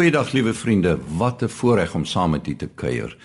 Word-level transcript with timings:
Goeiedag 0.00 0.32
liewe 0.32 0.54
vriende, 0.54 0.98
wat 1.16 1.42
'n 1.42 1.48
voorreg 1.48 1.94
om 1.94 2.04
saam 2.04 2.30
met 2.30 2.46
u 2.46 2.56
te 2.56 2.68
kuier 2.74 3.16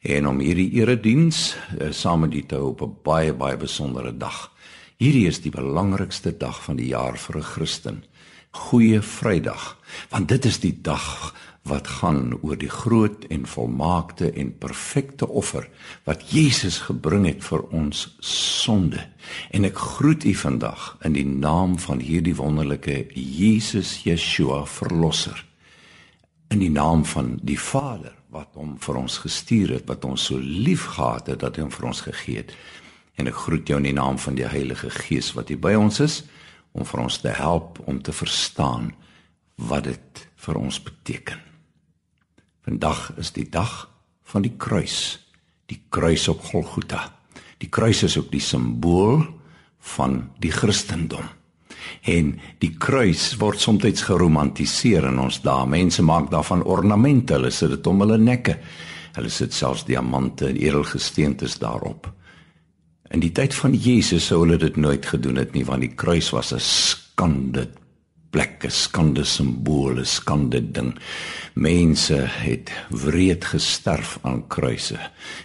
en 0.00 0.28
om 0.28 0.38
hierdie 0.38 0.70
erediens 0.70 1.56
uh, 1.56 1.90
saam 1.90 2.20
met 2.20 2.34
u 2.34 2.42
te 2.46 2.54
hou 2.54 2.68
op 2.68 2.82
'n 2.82 2.96
baie 3.02 3.34
baie 3.34 3.56
besondere 3.56 4.16
dag. 4.16 4.52
Hierdie 4.96 5.26
is 5.26 5.40
die 5.40 5.50
belangrikste 5.50 6.36
dag 6.36 6.62
van 6.62 6.76
die 6.76 6.86
jaar 6.86 7.18
vir 7.18 7.36
'n 7.36 7.42
Christen. 7.42 8.04
Goeie 8.50 9.00
Vrydag, 9.02 9.78
want 10.10 10.28
dit 10.28 10.44
is 10.44 10.60
die 10.60 10.78
dag 10.82 11.34
wat 11.62 11.88
gaan 11.88 12.38
oor 12.42 12.58
die 12.58 12.70
groot 12.70 13.24
en 13.24 13.46
volmaakte 13.46 14.30
en 14.32 14.58
perfekte 14.58 15.28
offer 15.28 15.68
wat 16.04 16.30
Jesus 16.30 16.78
gebring 16.78 17.26
het 17.26 17.44
vir 17.44 17.62
ons 17.62 18.16
sonde. 18.62 19.06
En 19.50 19.64
ek 19.64 19.78
groet 19.78 20.24
u 20.24 20.34
vandag 20.34 20.96
in 21.02 21.12
die 21.12 21.26
naam 21.26 21.78
van 21.78 21.98
hierdie 21.98 22.36
wonderlike 22.36 23.06
Jesus 23.14 24.02
Yeshua 24.02 24.66
verlosser. 24.66 25.49
In 26.50 26.58
die 26.58 26.70
naam 26.70 27.04
van 27.06 27.36
die 27.46 27.58
Vader 27.58 28.16
wat 28.34 28.56
hom 28.58 28.74
vir 28.82 28.96
ons 28.98 29.20
gestuur 29.22 29.76
het, 29.76 29.86
wat 29.86 30.04
ons 30.06 30.24
so 30.30 30.38
liefgehad 30.38 31.30
het 31.30 31.42
dat 31.42 31.56
hy 31.56 31.62
hom 31.66 31.72
vir 31.74 31.86
ons 31.90 32.02
gegee 32.06 32.42
het. 32.42 32.54
En 33.18 33.30
ek 33.30 33.38
groet 33.44 33.70
jou 33.70 33.78
in 33.78 33.86
die 33.86 33.94
naam 33.94 34.18
van 34.18 34.38
die 34.38 34.46
Heilige 34.46 34.90
Gees 34.90 35.32
wat 35.36 35.50
hier 35.50 35.60
by 35.62 35.76
ons 35.78 36.00
is 36.02 36.20
om 36.74 36.86
vir 36.86 37.02
ons 37.02 37.18
te 37.22 37.30
help 37.34 37.78
om 37.90 38.02
te 38.02 38.14
verstaan 38.14 38.90
wat 39.70 39.86
dit 39.90 40.26
vir 40.46 40.58
ons 40.58 40.82
beteken. 40.82 41.38
Vandag 42.66 43.10
is 43.18 43.30
die 43.34 43.46
dag 43.50 43.88
van 44.30 44.46
die 44.46 44.54
kruis, 44.58 45.18
die 45.70 45.80
kruis 45.90 46.28
op 46.30 46.42
Golgotha. 46.50 47.08
Die 47.62 47.70
kruis 47.70 48.02
is 48.06 48.16
ook 48.18 48.30
die 48.32 48.42
simbool 48.42 49.22
van 49.96 50.22
die 50.42 50.52
Christendom. 50.54 51.26
En 52.02 52.34
die 52.58 52.72
kruis 52.78 53.36
word 53.40 53.60
soms 53.60 54.02
geromantiseer 54.02 55.08
in 55.08 55.18
ons 55.18 55.40
dae. 55.42 55.66
Mense 55.66 56.02
maak 56.02 56.30
daarvan 56.30 56.62
ornamente, 56.62 57.34
hulle 57.34 57.50
sit 57.50 57.70
dit 57.70 57.86
om 57.86 58.00
hulle 58.00 58.18
nekke. 58.18 58.58
Hulle 59.16 59.30
sit 59.30 59.52
selfs 59.52 59.84
diamante 59.84 60.48
en 60.48 60.56
edelgesteentes 60.56 61.58
daarop. 61.58 62.06
In 63.10 63.20
die 63.20 63.32
tyd 63.34 63.54
van 63.58 63.74
Jesus 63.74 64.28
sou 64.30 64.44
hulle 64.44 64.58
dit 64.58 64.76
nooit 64.76 65.06
gedoen 65.06 65.40
het 65.40 65.54
nie, 65.54 65.64
want 65.66 65.82
die 65.82 65.94
kruis 65.98 66.30
was 66.30 66.52
'n 66.54 66.60
skande 66.62 67.66
plek, 68.30 68.64
'n 68.64 68.70
skande 68.70 69.24
simbool, 69.24 69.98
'n 69.98 70.04
skande 70.04 70.60
ding. 70.70 70.94
Mense 71.54 72.14
het 72.46 72.70
wreed 72.90 73.44
gesterf 73.44 74.18
aan 74.22 74.46
kruise. 74.46 74.98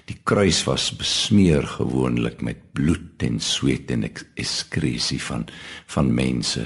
Die 0.05 0.17
kruis 0.23 0.63
was 0.63 0.95
besmeer 0.95 1.63
gewoonlik 1.63 2.41
met 2.41 2.57
bloed 2.75 3.23
en 3.23 3.39
sweet 3.39 3.91
en 3.95 4.03
ekskresie 4.07 5.21
van 5.23 5.47
van 5.95 6.13
mense. 6.13 6.65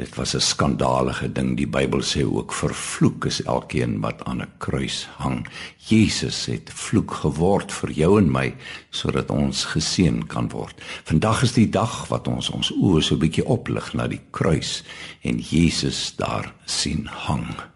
Dit 0.00 0.14
was 0.14 0.34
'n 0.34 0.40
skandalige 0.40 1.32
ding. 1.32 1.56
Die 1.56 1.66
Bybel 1.66 2.02
sê 2.02 2.22
ook 2.24 2.52
vervloek 2.52 3.24
is 3.24 3.42
elkeen 3.42 4.00
wat 4.00 4.24
aan 4.24 4.40
'n 4.42 4.52
kruis 4.58 5.08
hang. 5.16 5.46
Jesus 5.76 6.46
het 6.46 6.70
vloek 6.72 7.10
geword 7.10 7.72
vir 7.72 7.90
jou 7.90 8.18
en 8.18 8.30
my 8.30 8.54
sodat 8.90 9.30
ons 9.30 9.64
geseën 9.64 10.26
kan 10.26 10.48
word. 10.48 10.80
Vandag 11.04 11.42
is 11.42 11.52
die 11.52 11.68
dag 11.68 12.08
wat 12.08 12.28
ons 12.28 12.50
ons 12.50 12.72
oë 12.72 13.02
so 13.02 13.14
'n 13.14 13.18
bietjie 13.18 13.46
oplig 13.46 13.92
na 13.92 14.06
die 14.06 14.22
kruis 14.30 14.82
en 15.20 15.38
Jesus 15.38 16.16
daar 16.16 16.54
sien 16.64 17.06
hang. 17.06 17.69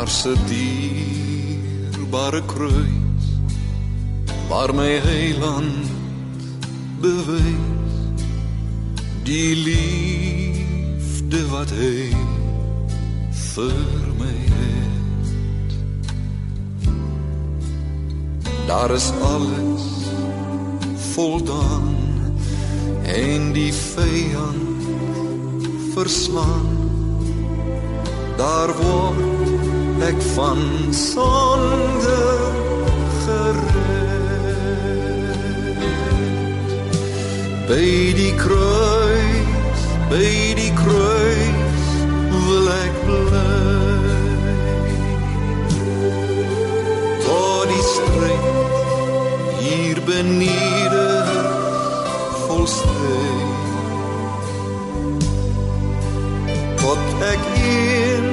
Daar 0.00 0.08
die 0.48 1.04
dierbare 1.92 2.42
kruis 2.46 3.24
waar 4.48 4.72
my 4.74 4.96
heiland 5.04 5.90
bewys 7.02 7.98
die 9.28 9.56
liefde 9.60 11.42
wat 11.50 11.74
hy 11.76 12.16
vir 13.52 14.08
my 14.22 14.38
het. 14.54 15.76
Daar 18.72 18.96
is 18.96 19.10
alles 19.20 19.84
voldaan 21.12 21.92
en 23.04 23.52
die 23.52 23.72
vyand 23.72 24.88
verslaan. 25.92 26.72
Daar 28.40 28.72
word 28.80 29.39
ek 30.02 30.22
van 30.34 30.58
sonde 30.94 32.20
gered. 33.24 34.30
By 37.68 38.12
die 38.16 38.34
kruis 38.34 39.80
by 40.10 40.30
die 40.58 40.72
kruis 40.74 41.84
wil 42.32 42.70
ek 42.74 42.96
bly. 43.06 43.44
Tot 47.26 47.70
die 47.70 47.84
stryd 47.92 48.44
hier 49.60 50.02
benede 50.08 51.06
volstrek 52.48 53.48
tot 56.80 57.24
ek 57.30 57.46
eens 57.60 58.29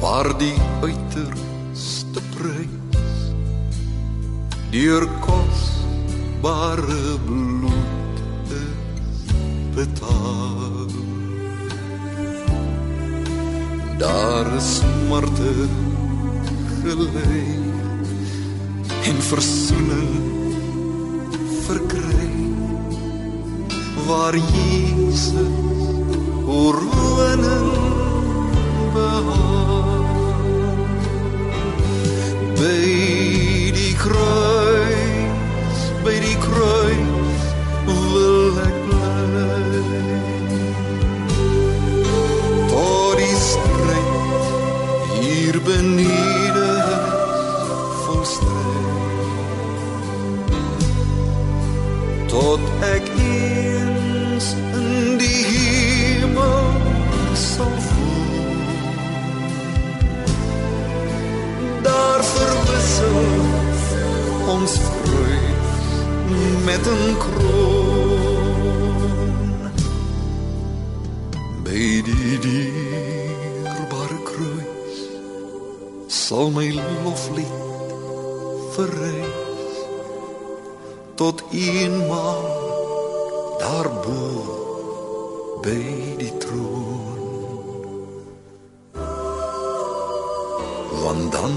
waar 0.00 0.38
die 0.38 0.58
uiterste 0.80 2.20
prys 2.34 3.16
deur 4.70 5.08
kosbare 6.42 7.18
bloed 7.26 8.18
is 8.46 9.32
betaal. 9.74 10.86
Daar 13.98 14.54
is 14.56 14.76
smarte 14.76 15.68
gelei 16.82 17.46
en 19.04 19.22
versoening 19.22 20.16
verkry 21.66 22.30
waar 24.06 24.36
Jesus 24.36 25.32
oorwinning 26.46 27.72
behaal. 28.92 30.06
By 32.54 33.72
die 33.74 33.94
kruis 33.96 34.47
tot 42.68 43.16
die 43.16 43.36
stryd 43.36 44.44
hier 45.20 45.56
benede 45.66 46.70
volstrek 48.04 49.36
tot 52.32 52.60
ek 52.88 53.04
eens 53.18 54.46
in 54.80 55.18
die 55.20 55.44
hemel 55.50 56.70
sal 57.44 57.76
voel 57.90 58.64
daar 61.82 62.22
verwissel 62.32 63.22
ons 64.56 64.80
vreugd 64.88 65.86
met 66.64 66.84
'n 66.86 67.16
kroon 67.18 67.57
loflied 77.28 77.52
verrys 78.74 79.76
tot 81.14 81.42
eenmaal 81.50 82.44
daarbo 83.58 84.20
by 85.62 85.82
die 86.20 86.32
troon. 86.38 87.18
Want 91.02 91.32
dan 91.32 91.56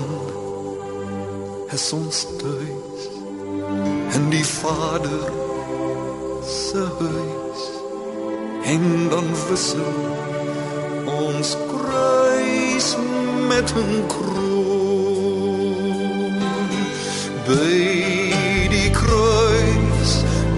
is 1.72 1.92
ons 1.94 2.26
tuis 2.42 3.08
en 4.16 4.30
die 4.30 4.46
Vader 4.46 5.30
se 6.48 6.88
huis. 7.00 7.62
En 8.72 9.10
dan 9.10 9.28
wissel 9.50 9.94
ons 11.06 11.56
kruis 11.68 12.96
met 13.48 13.74
'n 13.76 14.06
kroon 14.08 14.21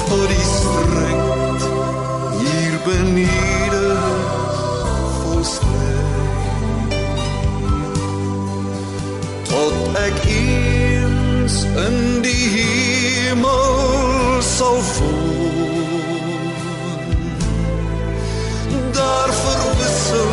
Tot 0.08 0.28
die 0.30 0.46
streng 0.46 1.24
hier 2.38 2.76
benede 2.86 3.88
volstrek 5.18 6.94
tot 9.50 9.76
ek 10.04 10.16
eens 10.30 11.56
in 11.86 11.98
die 12.22 12.46
hemel 12.54 14.42
sal 14.54 14.80
woon 14.94 15.98
daar 18.96 19.30
verwissel 19.42 20.32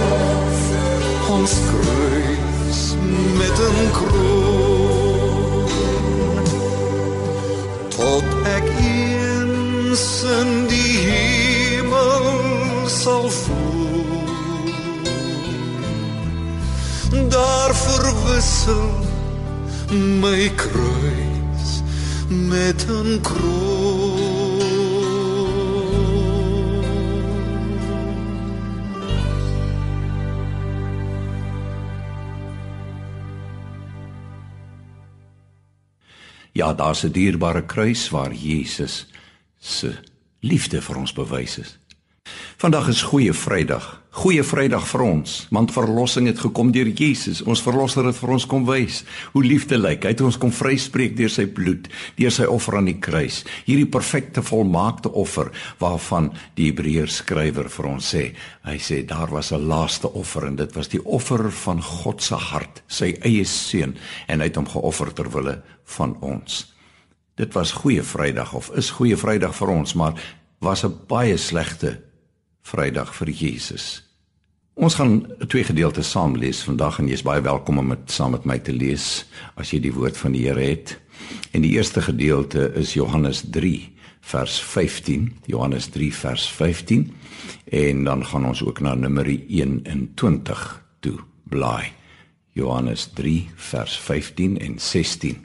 ons 1.36 1.54
kruis 1.70 2.35
met 3.38 3.58
'n 3.72 3.92
kroon. 3.98 5.68
Tot 7.88 8.28
ek 8.58 8.68
eens 8.80 10.24
in 10.40 10.68
die 10.68 10.98
hemel 11.10 12.26
sal 12.88 13.30
voel 13.30 13.76
daar 17.36 17.76
verwissel 17.76 18.90
my 20.22 20.52
kruis 20.56 21.70
met 22.28 22.86
'n 22.90 23.20
kroon 23.22 23.85
Ja, 36.56 36.74
daar's 36.74 37.04
'n 37.04 37.12
dierbare 37.12 37.66
kruis 37.66 38.10
waar 38.10 38.34
Jesus 38.34 39.06
se 39.60 39.96
liefde 40.40 40.82
vir 40.82 40.96
ons 40.96 41.14
bewys 41.14 41.58
is. 41.58 41.78
Vandag 42.66 42.88
is 42.88 43.04
Goeie 43.06 43.34
Vrydag. 43.34 43.84
Goeie 44.10 44.42
Vrydag 44.42 44.88
vir 44.90 45.04
ons, 45.06 45.34
want 45.54 45.70
verlossing 45.70 46.26
het 46.26 46.40
gekom 46.42 46.72
deur 46.74 46.88
Jesus. 46.90 47.44
Ons 47.46 47.62
verlosser 47.62 48.08
het 48.10 48.18
vir 48.18 48.32
ons 48.34 48.48
kom 48.50 48.64
wys 48.66 49.04
hoe 49.36 49.44
liefde 49.46 49.78
lyk. 49.78 50.02
Hy 50.02 50.14
het 50.16 50.24
ons 50.26 50.40
kom 50.42 50.50
vryspreek 50.50 51.14
deur 51.14 51.30
sy 51.30 51.46
bloed, 51.46 51.86
deur 52.18 52.34
sy 52.34 52.48
offer 52.50 52.80
aan 52.80 52.90
die 52.90 52.96
kruis. 52.98 53.44
Hierdie 53.68 53.86
perfekte 53.86 54.42
volmaakte 54.42 55.12
offer 55.14 55.52
waarvan 55.78 56.32
die 56.58 56.72
Hebreërs 56.72 57.20
skrywer 57.22 57.70
vir 57.70 57.90
ons 57.92 58.10
sê. 58.16 58.24
Hy 58.66 58.80
sê 58.82 59.04
daar 59.06 59.30
was 59.30 59.54
'n 59.54 59.68
laaste 59.70 60.10
offer 60.10 60.48
en 60.48 60.56
dit 60.56 60.74
was 60.74 60.90
die 60.90 61.04
offer 61.06 61.52
van 61.52 61.84
God 61.84 62.24
se 62.24 62.36
hart, 62.36 62.82
sy 62.88 63.14
eie 63.22 63.46
seun 63.46 63.94
en 64.28 64.40
hy 64.40 64.48
het 64.48 64.56
hom 64.56 64.66
geoffer 64.66 65.14
ter 65.14 65.30
wille 65.30 65.62
van 65.86 66.18
ons. 66.22 66.74
Dit 67.38 67.54
was 67.54 67.72
Goeie 67.72 68.02
Vrydag 68.02 68.54
of 68.56 68.72
is 68.74 68.90
Goeie 68.90 69.18
Vrydag 69.18 69.54
vir 69.54 69.68
ons, 69.70 69.94
maar 69.94 70.14
was 70.62 70.84
'n 70.84 71.06
baie 71.08 71.38
slegte 71.38 72.02
Vrydag 72.66 73.12
vir 73.14 73.30
Jesus. 73.30 74.02
Ons 74.74 74.96
gaan 74.98 75.20
twee 75.48 75.64
gedeeltes 75.64 76.10
saam 76.10 76.34
lees 76.36 76.64
vandag 76.66 76.98
en 77.00 77.10
jy's 77.12 77.22
baie 77.24 77.44
welkom 77.46 77.78
om 77.78 77.92
dit 77.94 78.12
saam 78.12 78.34
met 78.34 78.48
my 78.50 78.58
te 78.58 78.74
lees 78.74 79.26
as 79.54 79.70
jy 79.70 79.84
die 79.84 79.94
woord 79.94 80.18
van 80.18 80.34
die 80.34 80.48
Here 80.48 80.64
het. 80.66 80.96
En 81.54 81.62
die 81.62 81.76
eerste 81.78 82.02
gedeelte 82.02 82.72
is 82.74 82.96
Johannes 82.98 83.44
3 83.54 83.76
vers 84.26 84.58
15, 84.66 85.30
Johannes 85.46 85.92
3 85.94 86.10
vers 86.18 86.48
15 86.58 87.06
en 87.86 88.04
dan 88.10 88.26
gaan 88.26 88.50
ons 88.50 88.66
ook 88.66 88.82
na 88.82 88.96
Numeri 88.98 89.38
21 89.46 90.66
toe 91.06 91.20
blaai. 91.46 91.94
Johannes 92.58 93.06
3 93.14 93.38
vers 93.70 94.00
15 94.10 94.58
en 94.58 94.80
16. 94.82 95.38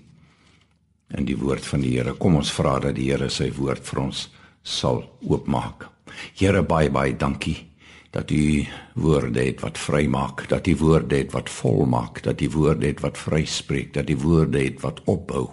In 1.21 1.29
die 1.29 1.37
woord 1.37 1.69
van 1.69 1.85
die 1.85 1.99
Here, 1.99 2.17
kom 2.17 2.41
ons 2.41 2.53
vra 2.55 2.79
dat 2.81 2.97
die 2.97 3.11
Here 3.13 3.29
sy 3.29 3.53
woord 3.53 3.85
vir 3.93 4.07
ons 4.09 4.31
sal 4.63 5.05
oopmaak. 5.21 5.91
Here 6.35 6.63
baie 6.63 6.91
baie 6.91 7.17
dankie 7.17 7.71
dat 8.11 8.31
u 8.31 8.67
woorde 8.95 9.45
het 9.45 9.61
wat 9.61 9.79
vrymaak, 9.79 10.49
dat 10.49 10.67
u 10.67 10.77
woorde 10.77 11.17
het 11.17 11.33
wat 11.33 11.51
volmaak, 11.51 12.23
dat 12.23 12.41
u 12.41 12.49
woorde 12.51 12.87
het 12.87 13.01
wat 13.01 13.19
vryspreek, 13.19 13.95
dat 13.95 14.11
u 14.11 14.17
woorde 14.17 14.65
het 14.65 14.81
wat 14.81 15.01
opbou. 15.05 15.49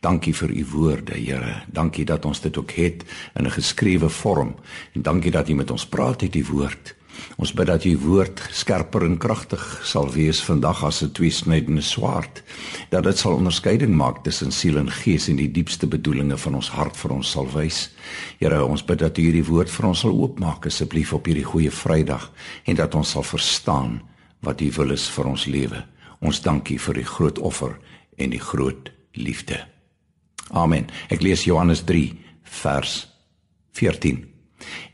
Dankie 0.00 0.34
vir 0.34 0.50
u 0.50 0.64
woorde, 0.72 1.12
Here. 1.12 1.62
Dankie 1.68 2.04
dat 2.04 2.24
ons 2.24 2.40
dit 2.40 2.56
ook 2.58 2.70
het 2.70 3.04
in 3.34 3.44
'n 3.44 3.50
geskrewe 3.50 4.08
vorm. 4.08 4.54
En 4.92 5.02
dankie 5.02 5.30
dat 5.30 5.48
u 5.48 5.54
met 5.54 5.70
ons 5.70 5.86
praat 5.86 6.22
uit 6.22 6.32
die 6.32 6.46
woord. 6.46 6.94
Ons 7.36 7.52
bid 7.56 7.66
dat 7.66 7.84
u 7.84 7.92
woord 7.98 8.42
skerper 8.52 9.04
en 9.06 9.18
kragtig 9.18 9.62
sal 9.84 10.10
wees 10.12 10.42
vandag 10.44 10.84
as 10.84 11.02
'n 11.02 11.12
tweesnydende 11.12 11.82
swaard, 11.82 12.42
dat 12.90 13.04
dit 13.04 13.18
sal 13.18 13.34
onderskeiding 13.34 13.94
maak 13.96 14.24
tussen 14.24 14.52
siel 14.52 14.76
en 14.76 14.90
gees 14.90 15.28
en 15.28 15.36
die 15.36 15.50
diepste 15.50 15.86
bedoelinge 15.86 16.36
van 16.36 16.54
ons 16.54 16.68
hart 16.68 16.96
vir 16.96 17.10
ons 17.10 17.30
sal 17.30 17.48
wys. 17.52 17.90
Here, 18.38 18.64
ons 18.64 18.84
bid 18.84 18.98
dat 18.98 19.18
u 19.18 19.22
hierdie 19.22 19.44
woord 19.44 19.70
vir 19.70 19.86
ons 19.86 20.00
sal 20.00 20.12
oopmaak 20.12 20.66
asseblief 20.66 21.12
op 21.12 21.26
hierdie 21.26 21.44
goeie 21.44 21.70
Vrydag 21.70 22.32
en 22.64 22.76
dat 22.76 22.94
ons 22.94 23.10
sal 23.10 23.22
verstaan 23.22 24.00
wat 24.40 24.60
u 24.60 24.70
wil 24.70 24.90
is 24.90 25.08
vir 25.08 25.26
ons 25.26 25.46
lewe. 25.46 25.84
Ons 26.20 26.40
dankie 26.40 26.78
vir 26.78 26.94
die 26.94 27.04
groot 27.04 27.38
offer 27.38 27.78
en 28.16 28.30
die 28.30 28.40
groot 28.40 28.90
liefde. 29.12 29.66
Amen. 30.50 30.86
Ek 31.08 31.22
lees 31.22 31.44
Johannes 31.44 31.84
3 31.86 32.18
vers 32.42 33.08
14. 33.72 34.24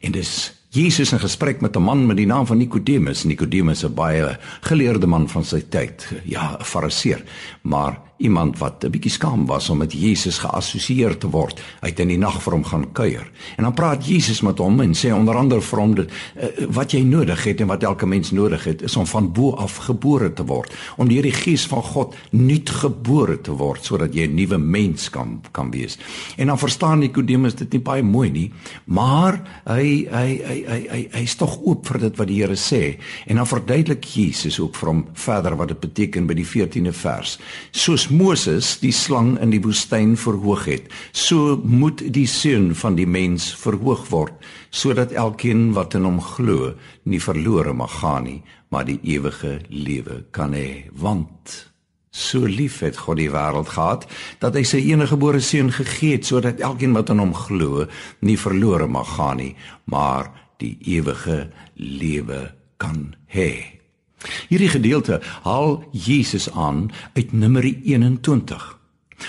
En 0.00 0.12
dis 0.12 0.52
Jesus 0.76 1.12
in 1.12 1.20
gesprek 1.22 1.60
met 1.60 1.76
'n 1.76 1.82
man 1.82 2.06
met 2.06 2.16
die 2.16 2.26
naam 2.26 2.46
van 2.46 2.56
Nikodemus. 2.56 3.24
Nikodemus 3.24 3.84
'n 3.84 3.94
baie 3.94 4.38
geleerde 4.60 5.06
man 5.06 5.28
van 5.28 5.44
sy 5.44 5.62
tyd, 5.68 6.12
ja, 6.24 6.56
'n 6.58 6.64
fariseer, 6.64 7.22
maar 7.62 8.00
iemand 8.16 8.58
wat 8.58 8.84
'n 8.84 8.90
bietjie 8.90 9.10
skaam 9.10 9.46
was 9.46 9.68
om 9.68 9.78
met 9.78 9.92
Jesus 9.92 10.38
geassosieer 10.38 11.18
te 11.18 11.30
word. 11.30 11.60
Hy 11.80 11.88
het 11.88 12.00
in 12.00 12.08
die 12.08 12.18
nag 12.18 12.42
vir 12.42 12.52
hom 12.52 12.64
gaan 12.64 12.92
kuier. 12.92 13.30
En 13.56 13.62
dan 13.62 13.74
praat 13.74 14.06
Jesus 14.06 14.40
met 14.40 14.58
hom 14.58 14.80
en 14.80 14.94
sê 14.94 15.12
onder 15.12 15.36
andere 15.36 15.60
vir 15.60 15.78
hom 15.78 15.94
dat 15.94 16.06
uh, 16.06 16.66
wat 16.68 16.92
jy 16.92 17.02
nodig 17.02 17.44
het 17.44 17.60
en 17.60 17.66
wat 17.66 17.82
elke 17.82 18.06
mens 18.06 18.30
nodig 18.30 18.64
het, 18.64 18.82
is 18.82 18.96
om 18.96 19.06
van 19.06 19.32
bo 19.32 19.50
af 19.50 19.76
gebore 19.76 20.32
te 20.32 20.44
word, 20.44 20.74
om 20.96 21.08
deur 21.08 21.22
die 21.22 21.32
gees 21.32 21.66
van 21.66 21.82
God 21.82 22.14
nuut 22.30 22.70
gebore 22.70 23.40
te 23.40 23.52
word 23.52 23.84
sodat 23.84 24.14
jy 24.14 24.26
'n 24.26 24.34
nuwe 24.34 24.58
mens 24.58 25.10
kan 25.10 25.40
kan 25.52 25.70
wees. 25.70 25.98
En 26.36 26.46
dan 26.46 26.58
verstaan 26.58 26.98
Nikodemus 26.98 27.54
dit 27.54 27.72
nie 27.72 27.80
baie 27.80 28.02
mooi 28.02 28.30
nie, 28.30 28.52
maar 28.84 29.42
hy 29.64 30.08
hy 30.10 30.40
hy 30.46 30.64
hy 30.68 30.86
hy 30.90 31.08
hy's 31.12 31.34
tog 31.36 31.58
oop 31.62 31.86
vir 31.86 31.98
dit 31.98 32.16
wat 32.16 32.26
die 32.26 32.36
Here 32.36 32.56
sê. 32.56 32.98
En 33.26 33.36
dan 33.36 33.46
verduidelik 33.46 34.04
Jesus 34.04 34.60
ook 34.60 34.74
vir 34.74 34.88
hom 34.88 35.06
verder 35.12 35.56
wat 35.56 35.68
dit 35.68 35.80
beteken 35.80 36.26
by 36.26 36.34
die 36.34 36.46
14de 36.46 36.92
vers. 36.92 37.38
Soos 37.70 38.05
Moses 38.10 38.76
die 38.82 38.92
slang 38.94 39.34
in 39.42 39.50
die 39.50 39.60
woestyn 39.62 40.16
verhoog 40.20 40.66
het, 40.70 40.90
so 41.12 41.56
moet 41.64 42.02
die 42.14 42.26
seun 42.30 42.72
van 42.78 42.96
die 42.98 43.06
mens 43.06 43.48
verhoog 43.58 44.04
word, 44.10 44.34
sodat 44.70 45.14
elkeen 45.16 45.72
wat 45.76 45.96
in 45.98 46.06
hom 46.08 46.20
glo, 46.22 46.72
nie 47.04 47.20
verlore 47.22 47.74
mag 47.76 47.94
gaan 48.00 48.26
nie, 48.28 48.40
maar 48.70 48.86
die 48.88 48.98
ewige 49.02 49.58
lewe 49.70 50.24
kan 50.36 50.54
hê. 50.56 50.86
Want 50.92 51.56
so 52.10 52.48
lief 52.48 52.80
het 52.80 52.96
God 52.96 53.20
die 53.20 53.30
wêreld 53.30 53.70
gehad 53.74 54.06
dat 54.40 54.56
hy 54.56 54.64
sy 54.64 54.80
eniggebore 54.88 55.42
seun 55.44 55.68
gegee 55.74 56.16
het 56.16 56.28
sodat 56.28 56.62
elkeen 56.64 56.96
wat 56.96 57.12
in 57.12 57.20
hom 57.22 57.34
glo, 57.36 57.84
nie 58.24 58.38
verlore 58.40 58.88
mag 58.88 59.16
gaan 59.18 59.42
nie, 59.42 59.52
maar 59.84 60.32
die 60.62 60.76
ewige 60.96 61.46
lewe 61.76 62.46
kan 62.80 63.14
hê. 63.32 63.76
Hierdie 64.48 64.68
gedeelte 64.68 65.20
haal 65.42 65.84
Jesus 65.92 66.50
aan 66.52 66.90
uit 67.14 67.32
Numeri 67.32 67.80
21. 67.84 68.78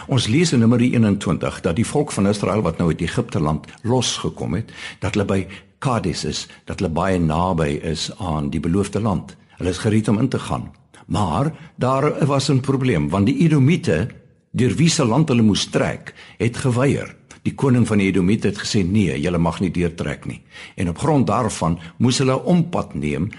Ons 0.08 0.28
lees 0.28 0.52
in 0.54 0.60
Numeri 0.60 0.92
21 0.94 1.62
dat 1.62 1.76
die 1.76 1.88
volk 1.88 2.12
van 2.12 2.28
Israel 2.28 2.62
wat 2.62 2.78
nou 2.78 2.90
uit 2.90 3.02
Egipte 3.02 3.40
land 3.40 3.68
losgekom 3.84 4.54
het, 4.54 4.72
dat 5.00 5.16
hulle 5.16 5.26
by 5.26 5.48
Kades 5.80 6.24
is, 6.26 6.48
dat 6.66 6.82
hulle 6.82 6.92
baie 6.94 7.20
naby 7.20 7.78
is 7.86 8.10
aan 8.18 8.50
die 8.50 8.60
beloofde 8.60 9.00
land. 9.00 9.36
Hulle 9.58 9.74
is 9.74 9.82
gereed 9.82 10.08
om 10.08 10.20
in 10.20 10.30
te 10.30 10.40
gaan. 10.40 10.72
Maar 11.08 11.52
daar 11.76 12.26
was 12.26 12.50
'n 12.50 12.60
probleem 12.60 13.10
want 13.10 13.26
die 13.26 13.40
Edomite, 13.40 14.08
deur 14.52 14.76
wie 14.76 14.90
se 14.90 15.06
land 15.06 15.30
hulle 15.30 15.42
moes 15.42 15.66
trek, 15.66 16.14
het 16.38 16.58
geweier. 16.58 17.16
Die 17.42 17.56
koning 17.56 17.88
van 17.88 17.98
die 17.98 18.08
Edomite 18.08 18.48
het 18.48 18.58
gesê 18.58 18.84
nee, 18.84 19.20
julle 19.22 19.38
mag 19.38 19.60
nie 19.60 19.72
deurtrek 19.72 20.26
nie. 20.26 20.42
En 20.76 20.90
op 20.90 20.98
grond 20.98 21.28
daarvan 21.28 21.80
moes 21.98 22.18
hulle 22.18 22.34
'n 22.34 22.46
ompad 22.46 22.94
neem 22.94 23.30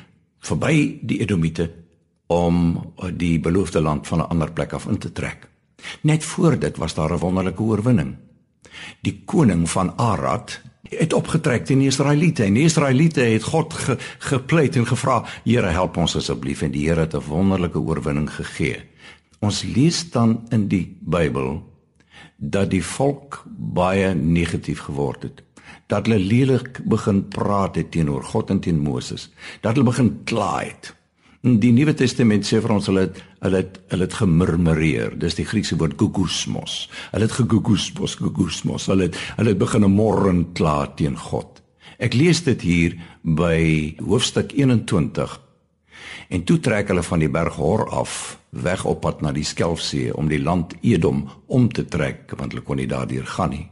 verby 0.41 0.99
die 1.03 1.21
Edomite 1.21 1.71
om 2.27 2.79
die 3.17 3.41
beloofde 3.41 3.81
land 3.81 4.07
van 4.07 4.19
'n 4.19 4.29
ander 4.29 4.53
plek 4.53 4.73
af 4.73 4.87
in 4.87 4.99
te 4.99 5.13
trek. 5.13 5.49
Net 6.01 6.25
voor 6.25 6.59
dit 6.59 6.77
was 6.77 6.95
daar 6.95 7.13
'n 7.13 7.19
wonderlike 7.19 7.63
oorwinning. 7.63 8.17
Die 9.01 9.23
koning 9.25 9.71
van 9.71 9.99
Arad, 9.99 10.61
het 10.83 11.13
opgetrek 11.13 11.65
teen 11.65 11.79
die 11.79 11.87
Israeliete 11.87 12.45
en 12.45 12.55
die 12.55 12.65
Israeliete 12.65 13.21
het 13.21 13.43
God 13.43 13.75
ge, 13.75 13.97
gepleit 14.19 14.77
en 14.77 14.87
gevra, 14.87 15.25
Here 15.45 15.67
help 15.67 15.97
ons 15.97 16.17
asseblief 16.17 16.63
en 16.63 16.71
die 16.71 16.89
Here 16.89 17.01
het 17.01 17.15
'n 17.15 17.29
wonderlike 17.29 17.79
oorwinning 17.79 18.31
gegee. 18.31 18.83
Ons 19.39 19.63
lees 19.63 20.11
dan 20.11 20.47
in 20.49 20.69
die 20.69 20.97
Bybel 21.01 21.63
dat 22.37 22.71
die 22.71 22.85
volk 22.85 23.45
baie 23.57 24.15
negatief 24.15 24.81
geword 24.81 25.23
het. 25.23 25.43
Dat 25.89 26.07
hulle 26.07 26.21
lelik 26.21 26.81
begin 26.85 27.23
praat 27.33 27.77
het 27.81 27.91
teenoor 27.91 28.25
God 28.25 28.51
en 28.51 28.61
teen 28.61 28.81
Moses. 28.85 29.31
Dat 29.61 29.77
hulle 29.77 29.89
begin 29.89 30.13
kla 30.29 30.59
het. 30.61 30.93
Die 31.43 31.71
Nuwe 31.73 31.95
Testament 31.95 32.43
sê 32.45 32.59
vir 32.59 32.73
ons 32.75 32.89
hulle 32.91 33.07
het, 33.07 33.21
hulle 33.47 33.61
het, 33.63 33.77
hulle 33.93 34.09
het 34.09 34.17
gemurmureer. 34.19 35.15
Dis 35.23 35.39
die 35.39 35.47
Griekse 35.47 35.79
woord 35.79 35.95
gugusmos. 36.01 36.89
Hulle 37.13 37.29
het 37.29 37.37
gegugusmos, 37.37 38.17
gugusmos. 38.19 38.89
Hulle 38.91 39.07
het 39.07 39.21
hulle 39.37 39.55
het 39.55 39.61
begin 39.61 39.87
mor 39.93 40.27
en 40.29 40.49
kla 40.59 40.81
teen 40.99 41.17
God. 41.17 41.63
Ek 41.99 42.15
lees 42.15 42.43
dit 42.47 42.63
hier 42.63 42.99
by 43.23 43.95
hoofstuk 44.03 44.53
21. 44.59 45.39
En 46.29 46.45
toe 46.45 46.59
trek 46.61 46.91
hulle 46.93 47.03
van 47.07 47.23
die 47.23 47.31
berg 47.33 47.57
Hor 47.57 47.87
af, 47.95 48.37
weg 48.51 48.85
op 48.85 49.01
pad 49.07 49.23
na 49.23 49.33
die 49.33 49.47
Skelfsee 49.47 50.13
om 50.17 50.29
die 50.29 50.43
land 50.43 50.75
Edom 50.83 51.25
om 51.47 51.69
te 51.73 51.87
trek, 51.89 52.35
want 52.37 52.53
hulle 52.53 52.65
kon 52.67 52.79
nie 52.81 52.91
daardeur 52.91 53.27
gaan 53.27 53.55
nie. 53.55 53.67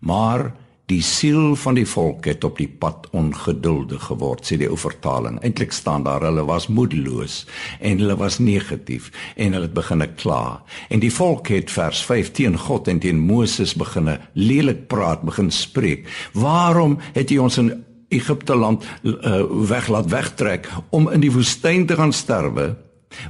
Maar 0.00 0.52
Die 0.92 1.00
siel 1.00 1.54
van 1.56 1.78
die 1.78 1.86
volk 1.88 2.26
het 2.28 2.42
op 2.44 2.58
die 2.60 2.68
pad 2.68 3.06
ongeduldig 3.16 4.10
geword, 4.10 4.44
sê 4.44 4.58
die 4.60 4.68
ou 4.68 4.76
vertaling. 4.76 5.38
Eintlik 5.40 5.72
staan 5.72 6.04
daar 6.04 6.26
hulle 6.26 6.44
was 6.44 6.66
moedeloos 6.68 7.46
en 7.80 8.02
hulle 8.02 8.16
was 8.20 8.36
negatief 8.42 9.08
en 9.40 9.56
hulle 9.56 9.70
het 9.70 9.76
begine 9.78 10.10
kla. 10.20 10.60
En 10.92 11.00
die 11.00 11.12
volk 11.14 11.48
het 11.54 11.72
vers 11.72 12.02
5 12.04 12.32
teen 12.36 12.58
God 12.60 12.92
en 12.92 13.00
teen 13.00 13.24
Moses 13.24 13.72
begine 13.78 14.18
lelik 14.36 14.84
praat, 14.92 15.24
begin 15.24 15.48
spreek. 15.54 16.04
Waarom 16.36 16.98
het 17.16 17.32
jy 17.32 17.40
ons 17.40 17.56
in 17.62 17.72
Egipte 18.12 18.58
land 18.58 18.84
uh, 19.08 19.40
weg 19.70 19.88
laat 19.88 20.12
wegtrek 20.12 20.68
om 20.92 21.08
in 21.08 21.24
die 21.24 21.32
woestyn 21.32 21.88
te 21.88 21.96
gaan 21.96 22.12
sterwe? 22.12 22.74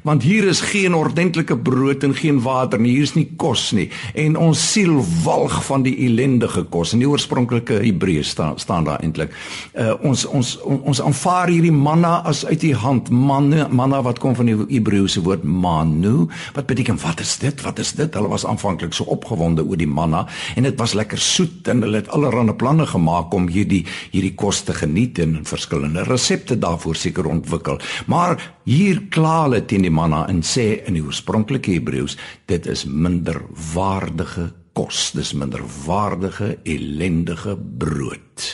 Want 0.02 0.22
hier 0.22 0.44
is 0.48 0.60
geen 0.60 0.94
ordentlike 0.94 1.56
brood 1.58 2.04
en 2.04 2.14
geen 2.14 2.40
water 2.42 2.80
nie, 2.80 2.94
hier 2.96 3.02
is 3.08 3.14
nie 3.14 3.28
kos 3.36 3.70
nie 3.72 3.88
en 4.14 4.36
ons 4.36 4.60
siel 4.72 4.98
walg 5.24 5.58
van 5.66 5.84
die 5.86 5.94
ellendige 6.06 6.64
kos. 6.72 6.92
In 6.92 7.02
die 7.02 7.08
oorspronklike 7.08 7.80
Hebreëus 7.82 8.32
staan 8.34 8.58
staan 8.60 8.84
daar 8.88 9.02
eintlik. 9.02 9.32
Uh 9.74 9.94
ons 10.02 10.24
ons 10.26 10.54
ons 10.62 11.00
aanvaar 11.02 11.50
hierdie 11.52 11.72
manna 11.72 12.20
as 12.28 12.44
uit 12.46 12.60
die 12.60 12.74
hand. 12.74 13.10
Manna 13.10 13.68
manna 13.70 14.02
wat 14.02 14.20
kom 14.22 14.36
van 14.38 14.50
die 14.50 14.56
Hebreëse 14.58 15.22
woord 15.24 15.44
manu. 15.44 16.28
Wat 16.56 16.66
beteken 16.66 16.98
wat 17.02 17.20
is 17.20 17.36
dit? 17.42 17.62
Wat 17.62 17.78
is 17.78 17.92
dit? 17.98 18.14
Hulle 18.14 18.28
was 18.32 18.46
aanvanklik 18.46 18.94
so 18.96 19.04
opgewonde 19.04 19.64
oor 19.64 19.80
die 19.80 19.88
manna 19.88 20.26
en 20.56 20.66
dit 20.68 20.78
was 20.78 20.94
lekker 20.98 21.18
soet 21.18 21.68
en 21.68 21.82
hulle 21.84 22.02
het 22.02 22.10
allerlei 22.12 22.54
planne 22.56 22.86
gemaak 22.86 23.34
om 23.34 23.48
hierdie 23.48 23.84
hierdie 24.12 24.34
kos 24.38 24.62
te 24.66 24.74
geniet 24.76 25.18
en 25.22 25.40
verskillende 25.48 26.04
resepte 26.08 26.58
daarvoor 26.58 26.96
seker 26.96 27.26
ontwikkel. 27.26 27.80
Maar 28.06 28.38
hier 28.64 29.00
kla 29.10 29.42
hulle 29.44 29.62
teen 29.66 29.86
die 29.86 29.92
manna 29.92 30.24
en 30.30 30.42
sê 30.46 30.82
in 30.86 30.98
die 30.98 31.04
oorspronklike 31.04 31.74
Hebreëus 31.74 32.16
dit 32.50 32.66
is 32.66 32.84
minderwaardige 32.86 34.50
kos, 34.76 35.10
dis 35.16 35.32
minderwaardige 35.36 36.56
ellendige 36.64 37.56
brood. 37.56 38.46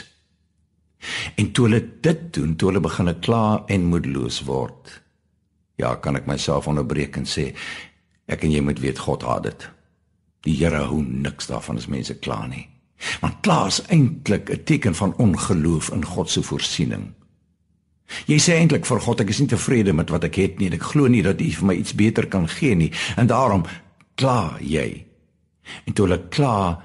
En 1.38 1.52
toe 1.52 1.68
hulle 1.68 1.82
dit 2.02 2.24
doen, 2.34 2.56
toe 2.56 2.72
hulle 2.72 2.82
begine 2.82 3.14
kla 3.22 3.64
en 3.70 3.90
moedeloos 3.92 4.42
word. 4.48 4.90
Ja, 5.78 5.94
kan 6.02 6.18
ek 6.18 6.26
myself 6.26 6.66
onderbreek 6.70 7.20
en 7.20 7.28
sê 7.28 7.52
ek 8.28 8.44
en 8.44 8.52
jy 8.52 8.64
moet 8.64 8.80
weet 8.82 8.98
God 9.06 9.22
haat 9.22 9.46
dit. 9.46 9.68
Die 10.46 10.56
Here 10.58 10.82
hou 10.90 11.00
niks 11.02 11.48
daarvan 11.50 11.78
as 11.78 11.88
mense 11.90 12.18
kla 12.18 12.44
nie. 12.50 12.66
Want 13.22 13.38
kla 13.46 13.66
is 13.70 13.80
eintlik 13.94 14.50
'n 14.50 14.64
teken 14.64 14.94
van 14.94 15.14
ongeloof 15.16 15.90
in 15.94 16.04
God 16.04 16.30
se 16.30 16.42
voorsiening. 16.42 17.14
Jy 18.26 18.38
sê 18.40 18.56
eintlik 18.56 18.86
vir 18.88 19.00
God 19.04 19.20
ek 19.20 19.32
is 19.34 19.40
nie 19.42 19.50
tevrede 19.52 19.92
met 19.92 20.10
wat 20.10 20.24
ek 20.24 20.38
het 20.40 20.58
nie 20.58 20.70
en 20.70 20.78
ek 20.78 20.90
glo 20.92 21.08
nie 21.08 21.22
dat 21.22 21.40
U 21.40 21.50
vir 21.60 21.68
my 21.70 21.74
iets 21.78 21.94
beter 21.94 22.26
kan 22.26 22.48
gee 22.48 22.74
nie 22.74 22.92
en 23.16 23.28
daarom 23.28 23.66
kla 24.16 24.58
jy. 24.60 25.04
En 25.84 25.92
toe 25.92 26.06
hulle 26.06 26.28
kla 26.32 26.82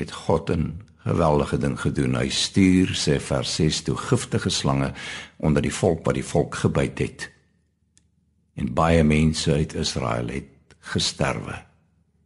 het 0.00 0.12
God 0.24 0.50
'n 0.50 0.80
geweldige 1.04 1.58
ding 1.58 1.80
gedoen. 1.80 2.14
Hy 2.14 2.28
stuur 2.28 2.92
sê 2.94 3.20
vers 3.20 3.54
6 3.54 3.82
toe 3.82 3.96
giftige 3.96 4.50
slange 4.50 4.92
onder 5.36 5.62
die 5.62 5.74
volk 5.74 6.04
wat 6.04 6.14
die 6.14 6.24
volk 6.24 6.54
gebyt 6.54 6.98
het. 6.98 7.30
En 8.54 8.74
baie 8.74 9.04
mense 9.04 9.52
uit 9.52 9.74
Israel 9.74 10.28
het 10.28 10.76
gesterwe. 10.80 11.69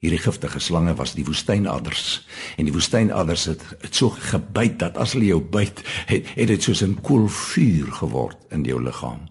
Hierdie 0.04 0.20
giftige 0.20 0.60
slange 0.60 0.92
was 0.98 1.14
die 1.16 1.24
woestynadders 1.24 2.26
en 2.60 2.66
die 2.68 2.72
woestynadders 2.74 3.46
het, 3.48 3.62
het 3.80 3.96
so 3.96 4.12
gebyt 4.12 4.76
dat 4.82 4.98
as 5.00 5.14
hulle 5.16 5.30
jou 5.30 5.38
byt, 5.40 5.80
het 6.10 6.26
het 6.34 6.50
dit 6.50 6.62
soos 6.62 6.82
'n 6.84 6.98
koel 7.00 7.24
vuur 7.28 7.92
geword 7.92 8.36
in 8.50 8.64
jou 8.68 8.82
liggaam. 8.82 9.22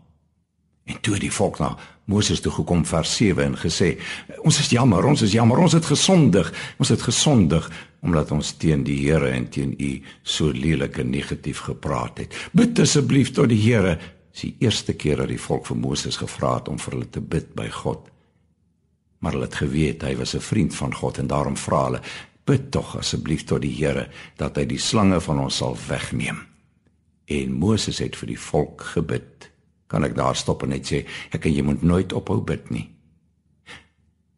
En 0.85 0.97
toe 1.01 1.19
die 1.19 1.31
volk 1.31 1.59
na 1.59 1.77
Moses 2.05 2.39
toe 2.41 2.51
gekom 2.51 2.85
vers 2.85 3.15
7 3.15 3.43
en 3.43 3.57
gesê: 3.57 3.99
"Ons 4.43 4.59
is 4.59 4.69
jammer, 4.69 5.05
ons 5.05 5.21
is 5.21 5.31
jammer, 5.31 5.57
ons 5.57 5.71
het 5.71 5.85
gesondig. 5.85 6.53
Ons 6.77 6.89
het 6.89 7.01
gesondig 7.01 7.71
omdat 8.01 8.31
ons 8.31 8.51
teen 8.51 8.83
die 8.83 9.09
Here 9.09 9.29
en 9.29 9.49
teen 9.49 9.75
U 9.79 10.01
so 10.23 10.51
lelik 10.51 10.97
en 10.97 11.09
negatief 11.09 11.59
gepraat 11.59 12.17
het. 12.17 12.49
Bid 12.51 12.79
asseblief 12.79 13.31
tot 13.31 13.49
die 13.49 13.61
Here." 13.61 13.99
Dis 14.31 14.41
die 14.41 14.55
eerste 14.59 14.93
keer 14.93 15.17
dat 15.17 15.27
die 15.27 15.39
volk 15.39 15.65
vir 15.65 15.77
Moses 15.77 16.17
gevra 16.17 16.55
het 16.55 16.67
om 16.67 16.79
vir 16.79 16.93
hulle 16.93 17.09
te 17.09 17.21
bid 17.21 17.53
by 17.55 17.69
God 17.69 18.09
maar 19.23 19.37
hulle 19.37 19.47
het 19.47 19.55
geweet 19.55 20.03
hy 20.03 20.15
was 20.19 20.35
'n 20.35 20.43
vriend 20.43 20.75
van 20.75 20.93
God 20.93 21.17
en 21.17 21.27
daarom 21.27 21.57
vra 21.57 21.83
hulle 21.83 22.01
bid 22.43 22.71
tog 22.71 22.97
asseblief 22.97 23.43
tot 23.47 23.61
die 23.63 23.71
Here 23.71 24.09
dat 24.39 24.57
hy 24.59 24.65
die 24.65 24.79
slange 24.81 25.21
van 25.21 25.39
ons 25.39 25.57
sal 25.61 25.77
wegneem. 25.87 26.41
En 27.25 27.53
Moses 27.55 28.01
het 28.03 28.17
vir 28.19 28.33
die 28.33 28.39
volk 28.39 28.81
gebid. 28.81 29.49
Kan 29.87 30.03
ek 30.03 30.15
daar 30.15 30.35
stop 30.35 30.63
en 30.63 30.73
net 30.75 30.89
sê 30.89 31.05
ek 31.31 31.45
en 31.45 31.55
jy 31.55 31.63
moet 31.63 31.83
nooit 31.83 32.13
ophou 32.13 32.41
bid 32.41 32.69
nie. 32.69 32.89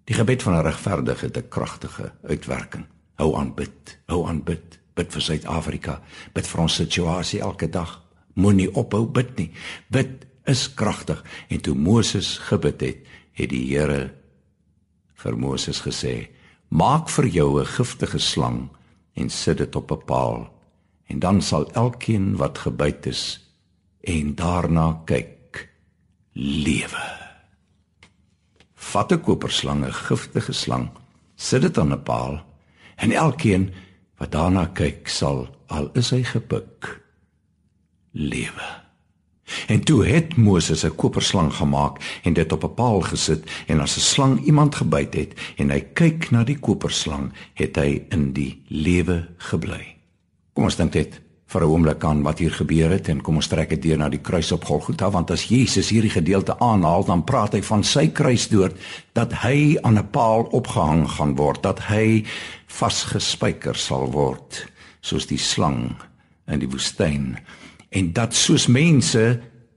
Die 0.06 0.14
gebed 0.14 0.44
van 0.44 0.54
'n 0.54 0.64
regverdige 0.64 1.26
het 1.26 1.38
'n 1.38 1.50
kragtige 1.50 2.12
uitwerking. 2.24 2.86
Hou 3.16 3.36
aan 3.36 3.56
bid, 3.56 3.98
hou 4.06 4.28
aan 4.28 4.44
bid. 4.44 4.80
Bid 4.96 5.12
vir 5.12 5.22
Suid-Afrika, 5.22 6.02
bid 6.34 6.48
vir 6.48 6.62
ons 6.62 6.76
situasie 6.76 7.40
elke 7.40 7.70
dag. 7.70 8.02
Moenie 8.34 8.76
ophou 8.76 9.06
bid 9.06 9.38
nie. 9.38 9.52
Bid 9.90 10.26
is 10.46 10.74
kragtig 10.74 11.24
en 11.50 11.62
toe 11.62 11.76
Moses 11.76 12.38
gebid 12.38 12.82
het, 12.82 12.98
het 13.34 13.50
die 13.50 13.78
Here 13.78 14.14
vir 15.26 15.38
Moses 15.38 15.82
gesê: 15.82 16.30
"Maak 16.70 17.10
vir 17.10 17.28
jou 17.38 17.60
'n 17.60 17.66
giftige 17.66 18.20
slang 18.20 18.70
en 19.16 19.30
sit 19.30 19.58
dit 19.58 19.76
op 19.76 19.92
'n 19.92 20.06
paal, 20.06 20.50
en 21.10 21.20
dan 21.20 21.42
sal 21.42 21.66
elkeen 21.74 22.38
wat 22.38 22.58
gebyt 22.58 23.06
is 23.06 23.40
en 24.04 24.36
daarna 24.36 25.02
kyk, 25.06 25.70
lewe." 26.66 27.08
Vat 28.76 29.12
'n 29.12 29.22
koperslang, 29.22 29.86
'n 29.86 29.94
giftige 29.94 30.54
slang, 30.54 30.90
sit 31.36 31.62
dit 31.62 31.78
aan 31.78 31.94
'n 31.94 32.04
paal, 32.04 32.40
en 32.96 33.12
elkeen 33.12 33.74
wat 34.18 34.32
daarna 34.32 34.66
kyk, 34.66 35.08
sal 35.08 35.48
al 35.68 35.90
is 35.94 36.10
hy 36.10 36.24
gepik, 36.24 37.02
lewe. 38.12 38.85
En 39.68 39.84
toe 39.84 40.06
het 40.06 40.36
Moses 40.36 40.86
'n 40.86 40.96
koperslang 40.96 41.54
gemaak 41.54 42.20
en 42.24 42.34
dit 42.34 42.52
op 42.52 42.64
'n 42.64 42.74
paal 42.74 43.02
gesit 43.02 43.50
en 43.68 43.80
as 43.80 43.98
'n 43.98 44.00
slang 44.00 44.44
iemand 44.44 44.76
gebyt 44.76 45.14
het 45.14 45.34
en 45.56 45.70
hy 45.70 45.80
kyk 45.94 46.32
na 46.32 46.44
die 46.44 46.60
koperslang, 46.60 47.32
het 47.54 47.76
hy 47.76 48.04
in 48.10 48.34
die 48.34 48.62
lewe 48.68 49.28
gebly. 49.38 49.96
Kom 50.54 50.64
ons 50.64 50.76
dink 50.76 50.92
dit 50.92 51.22
vir 51.46 51.62
'n 51.62 51.70
oomblik 51.70 52.04
aan 52.04 52.22
wat 52.22 52.40
hier 52.40 52.52
gebeur 52.52 52.90
het 52.90 53.08
en 53.08 53.22
kom 53.22 53.36
ons 53.36 53.48
trek 53.48 53.70
dit 53.70 53.82
deur 53.82 53.98
na 53.98 54.10
die 54.10 54.22
kruis 54.22 54.52
op 54.52 54.66
Golgotha 54.66 55.10
want 55.12 55.32
as 55.32 55.44
Jesus 55.44 55.90
hierdie 55.90 56.10
gedeelte 56.10 56.60
aanhaal 56.60 57.06
dan 57.06 57.24
praat 57.24 57.54
hy 57.54 57.62
van 57.62 57.84
sy 57.84 58.08
kruisdood 58.08 58.74
dat 59.14 59.34
hy 59.34 59.78
aan 59.82 59.98
'n 59.98 60.10
paal 60.10 60.44
opgehang 60.44 61.10
gaan 61.10 61.36
word, 61.36 61.64
dat 61.64 61.80
hy 61.80 62.24
vasgespijker 62.68 63.76
sal 63.76 64.12
word 64.12 64.66
soos 65.02 65.26
die 65.26 65.38
slang 65.38 65.96
in 66.48 66.60
die 66.60 66.70
woestyn 66.70 67.38
en 67.96 68.12
dat 68.16 68.36
soos 68.36 68.68
mense 68.68 69.24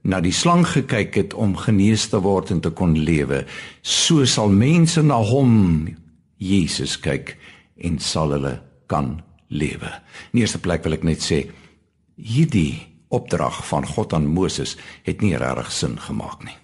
na 0.03 0.19
die 0.23 0.33
slang 0.35 0.65
gekyk 0.67 1.15
het 1.15 1.33
om 1.35 1.55
genees 1.59 2.07
te 2.11 2.19
word 2.23 2.51
en 2.53 2.61
te 2.63 2.71
kon 2.75 2.95
lewe, 2.95 3.43
so 3.81 4.25
sal 4.27 4.51
mense 4.51 5.01
na 5.03 5.19
hom 5.23 5.87
Jesus 6.39 6.97
kyk 7.03 7.35
en 7.83 7.99
sal 8.03 8.35
hulle 8.35 8.55
kan 8.91 9.17
lewe. 9.49 9.91
In 10.31 10.43
eerste 10.43 10.61
plek 10.63 10.85
wil 10.87 10.97
ek 10.99 11.05
net 11.07 11.23
sê 11.23 11.43
hierdie 12.19 12.79
opdrag 13.09 13.61
van 13.67 13.87
God 13.87 14.13
aan 14.13 14.27
Moses 14.29 14.75
het 15.07 15.23
nie 15.23 15.35
regtig 15.39 15.71
sin 15.73 15.97
gemaak 15.99 16.43
nie. 16.45 16.55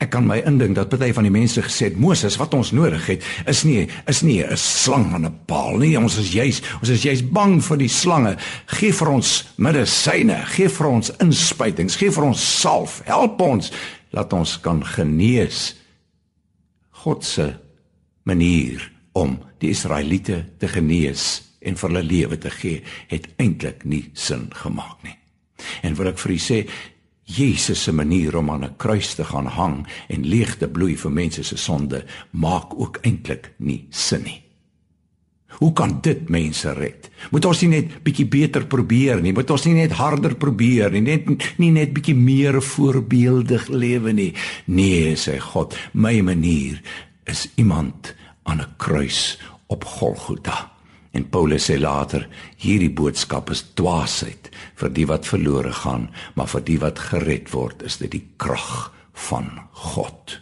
Ek 0.00 0.08
kan 0.14 0.24
my 0.24 0.38
indink 0.48 0.78
dat 0.78 0.88
party 0.88 1.10
van 1.12 1.26
die 1.26 1.32
mense 1.32 1.60
gesê 1.60 1.90
het 1.90 1.98
Moses 2.00 2.38
wat 2.40 2.54
ons 2.56 2.72
nodig 2.72 3.04
het 3.06 3.24
is 3.50 3.64
nie 3.68 3.88
is 4.08 4.22
nie 4.22 4.40
'n 4.42 4.56
slang 4.56 5.12
aan 5.12 5.26
'n 5.26 5.38
paal 5.46 5.76
nie. 5.76 5.96
Ons 5.96 6.16
is 6.16 6.32
juis 6.32 6.62
ons 6.80 6.88
is 6.88 7.02
juis 7.02 7.22
bang 7.22 7.60
vir 7.64 7.76
die 7.76 7.88
slange. 7.88 8.36
Gee 8.66 8.92
vir 8.92 9.08
ons 9.08 9.44
medisyne, 9.56 10.44
gee 10.46 10.68
vir 10.68 10.86
ons 10.86 11.10
inspuitings, 11.20 11.96
gee 11.96 12.10
vir 12.10 12.24
ons 12.24 12.60
salf. 12.60 13.02
Help 13.04 13.40
ons 13.40 13.70
laat 14.10 14.32
ons 14.32 14.60
kan 14.60 14.84
genees. 14.84 15.76
God 16.90 17.24
se 17.24 17.54
manier 18.22 18.90
om 19.12 19.38
die 19.58 19.70
Israeliete 19.70 20.44
te 20.58 20.68
genees 20.68 21.42
en 21.60 21.76
vir 21.76 21.88
hulle 21.88 22.02
lewe 22.02 22.38
te 22.38 22.50
gee, 22.50 22.82
het 23.08 23.28
eintlik 23.36 23.84
nie 23.84 24.10
sin 24.14 24.48
gemaak 24.50 25.02
nie. 25.02 25.16
En 25.82 25.94
wil 25.94 26.08
ek 26.12 26.18
vir 26.18 26.32
u 26.32 26.38
sê, 26.38 26.68
Jesus 27.36 27.82
se 27.82 27.92
manier 27.92 28.36
om 28.36 28.50
aan 28.50 28.64
'n 28.64 28.76
kruis 28.76 29.14
te 29.14 29.24
gaan 29.24 29.46
hang 29.46 29.86
en 30.08 30.26
leeg 30.26 30.56
te 30.56 30.68
bloei 30.68 30.96
vir 30.96 31.10
mense 31.10 31.42
se 31.42 31.56
sonde 31.56 32.04
maak 32.30 32.74
ook 32.74 32.98
eintlik 33.02 33.52
nie 33.58 33.86
sin 33.90 34.22
nie. 34.22 34.42
Hoe 35.50 35.72
kan 35.72 35.98
dit 36.00 36.28
mense 36.28 36.72
red? 36.72 37.10
Moet 37.30 37.44
ons 37.44 37.60
nie 37.60 37.68
net 37.68 38.02
bietjie 38.06 38.26
beter 38.26 38.66
probeer 38.66 39.20
nie? 39.20 39.32
Moet 39.32 39.50
ons 39.50 39.64
nie 39.64 39.74
net 39.74 39.92
harder 39.98 40.34
probeer 40.34 40.90
nie? 40.94 41.00
Net 41.00 41.26
nie 41.58 41.70
net 41.74 41.92
bietjie 41.92 42.14
meer 42.14 42.62
voorbeeldig 42.62 43.68
lewe 43.68 44.12
nie? 44.12 44.30
Nee, 44.64 45.16
sê 45.16 45.38
God, 45.38 45.76
my 45.92 46.20
manier 46.20 46.80
is 47.26 47.48
iemand 47.56 48.14
aan 48.42 48.60
'n 48.60 48.74
kruis 48.76 49.38
op 49.66 49.84
Golgotha. 49.84 50.79
En 51.10 51.26
Paulus 51.26 51.66
sê 51.66 51.78
later, 51.78 52.28
hierdie 52.62 52.92
boodskap 52.94 53.50
is 53.50 53.64
dwaasheid 53.78 54.50
vir 54.78 54.92
die 54.94 55.06
wat 55.10 55.26
verlore 55.26 55.72
gaan, 55.82 56.08
maar 56.38 56.50
vir 56.52 56.62
die 56.68 56.78
wat 56.82 57.02
gered 57.10 57.50
word, 57.50 57.82
is 57.82 57.98
dit 57.98 58.12
die 58.14 58.26
krag 58.38 58.92
van 59.26 59.50
God. 59.90 60.38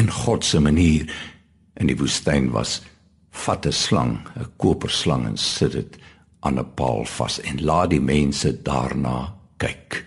En 0.00 0.08
God 0.10 0.44
se 0.44 0.60
manier 0.60 1.10
in 1.76 1.92
die 1.92 1.98
woestyn 2.00 2.48
was 2.56 2.80
vat 3.44 3.66
'n 3.66 3.72
slang, 3.72 4.24
'n 4.36 4.48
koperslang 4.56 5.26
en 5.26 5.36
sit 5.36 5.72
dit 5.72 5.98
aan 6.40 6.58
'n 6.58 6.74
paal 6.74 7.04
vas 7.04 7.40
en 7.40 7.64
laat 7.64 7.90
die 7.90 8.00
mense 8.00 8.62
daarna 8.62 9.34
kyk. 9.58 10.04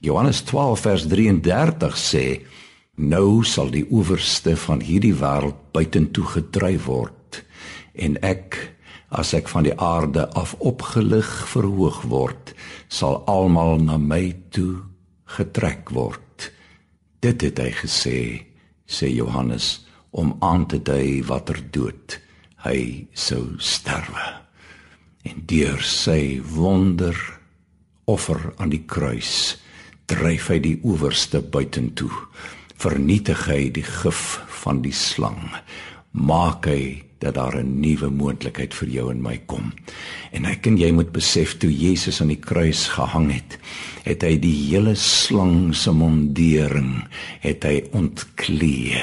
Johannes 0.00 0.42
12 0.42 0.80
vers 0.80 1.06
33 1.06 1.96
sê: 1.96 2.42
Nou 2.96 3.44
sal 3.44 3.70
die 3.70 3.86
owerste 3.90 4.56
van 4.56 4.80
hierdie 4.80 5.14
wêreld 5.14 5.72
buitentoe 5.72 6.24
gedryf 6.24 6.84
word 6.84 7.21
en 7.94 8.16
ek 8.24 8.58
as 9.12 9.34
ek 9.36 9.50
van 9.52 9.66
die 9.66 9.76
aarde 9.76 10.24
af 10.38 10.54
opgelig 10.64 11.28
verhoog 11.52 12.02
word 12.08 12.54
sal 12.88 13.20
almal 13.28 13.76
na 13.80 13.98
my 14.00 14.32
toe 14.54 14.80
getrek 15.36 15.92
word. 15.92 16.50
Dit 17.20 17.44
het 17.44 17.60
hy 17.60 17.70
gesê 17.76 18.18
sê 18.88 19.08
Johannes 19.12 19.84
om 20.10 20.34
aan 20.44 20.66
te 20.68 20.80
dui 20.80 21.22
watter 21.24 21.60
dood 21.72 22.18
hy 22.66 23.08
sou 23.14 23.56
sterwe. 23.58 24.26
En 25.28 25.44
deur 25.48 25.80
sy 25.86 26.40
wonder 26.54 27.16
offer 28.10 28.52
aan 28.58 28.72
die 28.72 28.84
kruis 28.86 29.56
dryf 30.10 30.50
hy 30.50 30.58
die 30.62 30.78
owerste 30.82 31.40
buitentoe. 31.40 32.12
Vernietig 32.82 33.46
hy 33.48 33.70
die 33.74 33.86
gif 33.86 34.40
van 34.62 34.82
die 34.82 34.94
slang. 34.94 35.46
Maak 36.12 36.66
hy 36.68 36.82
dat 37.22 37.34
daar 37.34 37.56
'n 37.56 37.80
nuwe 37.80 38.10
moontlikheid 38.10 38.74
vir 38.74 38.88
jou 38.88 39.10
en 39.10 39.22
my 39.22 39.40
kom. 39.46 39.72
En 40.32 40.44
ek 40.44 40.66
en 40.66 40.76
jy 40.76 40.90
moet 40.92 41.12
besef 41.12 41.56
toe 41.58 41.70
Jesus 41.70 42.20
aan 42.20 42.28
die 42.34 42.42
kruis 42.42 42.88
gehang 42.88 43.32
het, 43.32 43.58
het 44.02 44.22
hy 44.22 44.38
die 44.38 44.56
hele 44.70 44.94
slang 44.94 45.74
se 45.74 45.90
mondering 45.90 47.04
het 47.40 47.62
hy 47.64 47.82
ontklee 47.92 48.98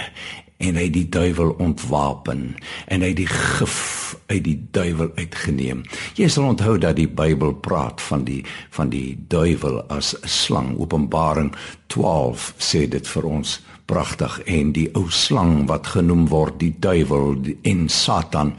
en 0.59 0.75
hy 0.75 0.89
die 0.91 1.07
duiwel 1.09 1.53
ontwapen 1.63 2.55
en 2.91 3.01
hy 3.01 3.13
die 3.15 3.27
gif 3.27 4.17
uit 4.27 4.43
die 4.43 4.57
duiwel 4.75 5.11
uitgeneem. 5.15 5.85
Jy 6.19 6.27
sal 6.27 6.49
onthou 6.51 6.75
dat 6.77 6.97
die 6.99 7.07
Bybel 7.07 7.53
praat 7.63 8.01
van 8.09 8.25
die 8.27 8.41
van 8.75 8.91
die 8.91 9.15
duiwel 9.31 9.81
as 9.87 10.15
'n 10.15 10.27
slang. 10.27 10.77
Openbaring 10.77 11.55
12 11.87 12.53
sê 12.57 12.87
dit 12.89 13.07
vir 13.07 13.23
ons 13.25 13.59
pragtig 13.89 14.39
en 14.45 14.73
die 14.75 14.87
ou 14.97 15.07
slang 15.09 15.65
wat 15.69 15.89
genoem 15.95 16.27
word 16.29 16.59
die 16.61 16.75
duiwel 16.77 17.33
en 17.67 17.87
Satan 17.89 18.53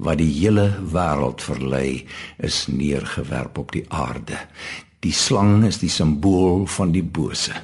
wat 0.00 0.20
die 0.20 0.30
hele 0.32 0.68
wêreld 0.94 1.42
verlei 1.44 2.06
is 2.38 2.64
neergewerp 2.70 3.58
op 3.60 3.74
die 3.76 3.84
aarde. 3.88 4.38
Die 5.04 5.12
slang 5.16 5.64
is 5.68 5.80
die 5.82 5.92
simbool 5.92 6.66
van 6.68 6.94
die 6.94 7.04
bose. 7.04 7.56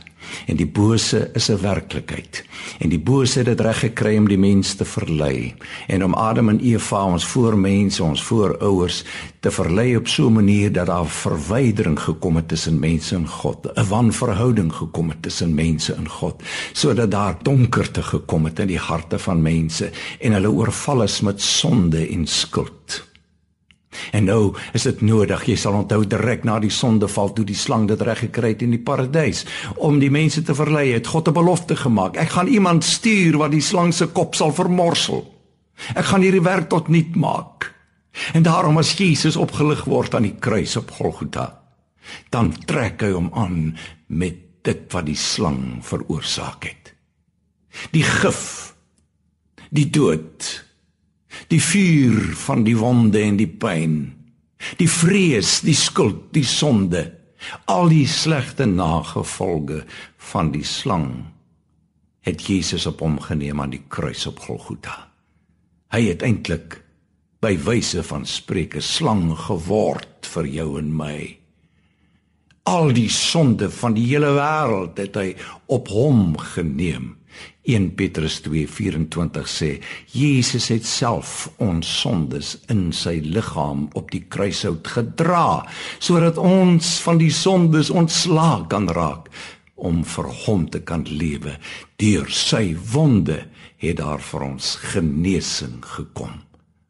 En 0.47 0.57
die 0.57 0.67
bose 0.67 1.31
is 1.35 1.49
'n 1.51 1.61
werklikheid. 1.61 2.45
En 2.79 2.89
die 2.89 2.99
bose 2.99 3.39
het 3.39 3.47
dit 3.47 3.61
reg 3.61 3.79
gekry 3.79 4.17
om 4.17 4.29
die 4.29 4.39
mens 4.39 4.75
te 4.75 4.85
verlei 4.85 5.55
en 5.87 6.05
om 6.05 6.15
Adam 6.15 6.49
en 6.49 6.61
Eva 6.61 7.05
ons 7.05 7.27
voormense, 7.27 8.03
ons 8.03 8.23
voorouers 8.23 9.05
te 9.41 9.51
verlei 9.51 9.97
op 9.97 10.09
so 10.09 10.27
'n 10.27 10.33
manier 10.33 10.73
dat 10.73 10.87
daar 10.87 11.07
verwydering 11.07 12.01
gekom 12.01 12.37
het 12.37 12.49
tussen 12.49 12.79
mense 12.79 13.15
en 13.15 13.29
God, 13.29 13.67
'n 13.75 13.89
wanverhouding 13.89 14.73
gekom 14.73 15.09
het 15.09 15.23
tussen 15.23 15.55
mense 15.55 15.95
en 15.95 16.09
God, 16.09 16.43
sodat 16.73 17.11
daar 17.11 17.37
donkerte 17.43 18.03
gekom 18.03 18.45
het 18.45 18.59
in 18.59 18.67
die 18.67 18.79
harte 18.79 19.19
van 19.19 19.43
mense 19.43 19.91
en 20.21 20.33
hulle 20.33 20.51
oorval 20.51 21.03
is 21.03 21.21
met 21.21 21.43
sonde 21.43 22.09
en 22.09 22.27
skuld. 22.27 23.07
En 24.13 24.25
nou 24.25 24.55
is 24.73 24.83
dit 24.83 25.01
nodig, 25.01 25.45
jy 25.47 25.57
sal 25.57 25.75
onthou 25.79 26.05
direk 26.07 26.45
na 26.45 26.59
die 26.59 26.71
sondeval 26.71 27.33
toe 27.33 27.45
die 27.45 27.59
slang 27.59 27.89
dit 27.89 28.01
reg 28.03 28.19
gekry 28.19 28.55
het 28.55 28.63
in 28.63 28.71
die 28.71 28.83
paradys 28.83 29.45
om 29.77 29.99
die 29.99 30.11
mense 30.11 30.43
te 30.43 30.55
verlei 30.55 30.93
het 30.93 31.07
God 31.07 31.29
'n 31.29 31.33
belofte 31.33 31.77
gemaak. 31.77 32.17
Ek 32.17 32.29
gaan 32.29 32.47
iemand 32.47 32.85
stuur 32.85 33.39
wat 33.39 33.51
die 33.51 33.61
slang 33.61 33.95
se 33.95 34.07
kop 34.07 34.35
sal 34.35 34.53
vermorsel. 34.53 35.25
Ek 35.95 36.05
gaan 36.05 36.21
hierdie 36.21 36.43
werk 36.43 36.69
tot 36.69 36.89
niet 36.89 37.17
maak. 37.17 37.75
En 38.33 38.43
daarom 38.43 38.79
as 38.79 38.97
Jesus 38.97 39.37
opgelig 39.37 39.85
word 39.85 40.15
aan 40.15 40.23
die 40.23 40.37
kruis 40.39 40.77
op 40.77 40.91
Golgotha, 40.91 41.63
dan 42.31 42.55
trek 42.65 43.03
hy 43.03 43.13
hom 43.13 43.31
aan 43.35 43.77
met 44.07 44.35
dit 44.63 44.93
wat 44.93 45.07
die 45.07 45.19
slang 45.19 45.79
veroorsaak 45.83 46.65
het. 46.65 46.95
Die 47.93 48.03
gif, 48.03 48.75
die 49.71 49.91
dood 49.91 50.65
die 51.53 51.62
vuur 51.62 52.35
van 52.46 52.64
die 52.66 52.77
wonde 52.79 53.22
en 53.22 53.38
die 53.40 53.51
pyn 53.51 53.99
die 54.81 54.88
vrees 54.88 55.61
die 55.66 55.77
skuld 55.77 56.29
die 56.35 56.46
sonde 56.49 57.05
al 57.70 57.90
die 57.92 58.07
slegte 58.09 58.66
nagevolge 58.66 59.83
van 60.33 60.53
die 60.55 60.64
slang 60.64 61.11
het 62.27 62.42
Jesus 62.49 62.87
op 62.90 63.01
hom 63.05 63.20
geneem 63.22 63.61
aan 63.62 63.70
die 63.70 63.85
kruis 63.88 64.27
op 64.27 64.40
Golgotha. 64.42 64.96
Hy 65.94 66.03
het 66.09 66.25
eintlik 66.27 66.81
by 67.44 67.55
wyse 67.62 68.03
van 68.09 68.27
spreuke 68.27 68.83
slang 68.83 69.29
geword 69.46 70.27
vir 70.27 70.49
jou 70.51 70.70
en 70.81 70.90
my. 70.99 71.18
Al 72.66 72.90
die 72.96 73.11
sonde 73.14 73.68
van 73.70 73.94
die 73.94 74.09
hele 74.09 74.33
wêreld 74.35 74.99
het 74.99 75.18
hy 75.20 75.29
op 75.70 75.92
hom 75.94 76.35
geneem 76.57 77.12
1 77.66 77.94
Petrus 77.98 78.38
2:24 78.46 79.48
sê 79.50 79.70
Jesus 80.14 80.68
het 80.70 80.87
self 80.87 81.50
ons 81.59 81.88
sondes 82.00 82.55
in 82.70 82.92
sy 82.94 83.18
liggaam 83.24 83.88
op 83.98 84.12
die 84.14 84.22
kruishout 84.31 84.87
gedra 84.87 85.66
sodat 85.98 86.38
ons 86.38 86.96
van 87.02 87.18
die 87.18 87.33
sondes 87.35 87.90
ontslaak 87.90 88.70
kan 88.70 88.87
raak 88.88 89.26
om 89.74 90.05
vir 90.07 90.31
hom 90.46 90.68
te 90.70 90.81
kan 90.81 91.02
lewe 91.11 91.59
deur 91.98 92.31
sy 92.31 92.76
wonde 92.94 93.42
het 93.83 93.98
daar 93.98 94.22
vir 94.22 94.46
ons 94.52 94.74
genesing 94.94 95.83
gekom 95.98 96.46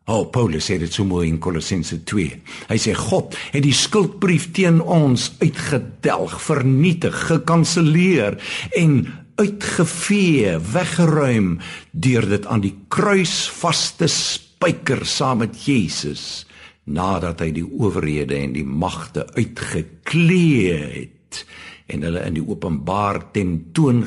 O 0.06 0.20
oh, 0.20 0.26
Paulus 0.30 0.68
sê 0.70 0.76
dit 0.78 0.92
so 0.92 1.02
mooi 1.02 1.24
in 1.26 1.40
Kolossense 1.42 1.96
2. 2.06 2.26
Hy 2.68 2.76
sê 2.78 2.92
God 2.94 3.34
het 3.50 3.64
die 3.64 3.74
skuldbrief 3.74 4.52
teen 4.54 4.78
ons 4.78 5.32
uitgedelg, 5.40 6.36
vernietig, 6.44 7.16
gekanselleer 7.26 8.38
en 8.78 9.00
uitgevee, 9.36 10.56
weggeruim 10.72 11.58
deur 11.92 12.28
dit 12.28 12.46
aan 12.46 12.64
die 12.64 12.74
kruis 12.88 13.46
vas 13.60 13.90
te 13.98 14.08
spyker 14.10 15.04
saam 15.06 15.44
met 15.44 15.58
Jesus 15.66 16.46
nadat 16.86 17.42
hy 17.42 17.50
die 17.54 17.66
owerhede 17.66 18.36
en 18.38 18.54
die 18.54 18.66
magte 18.66 19.26
uitgeklee 19.34 20.76
het 20.78 21.42
en 21.90 22.06
hulle 22.06 22.22
in 22.26 22.38
die 22.38 22.46
openbaar 22.46 23.20
tentoon 23.34 24.04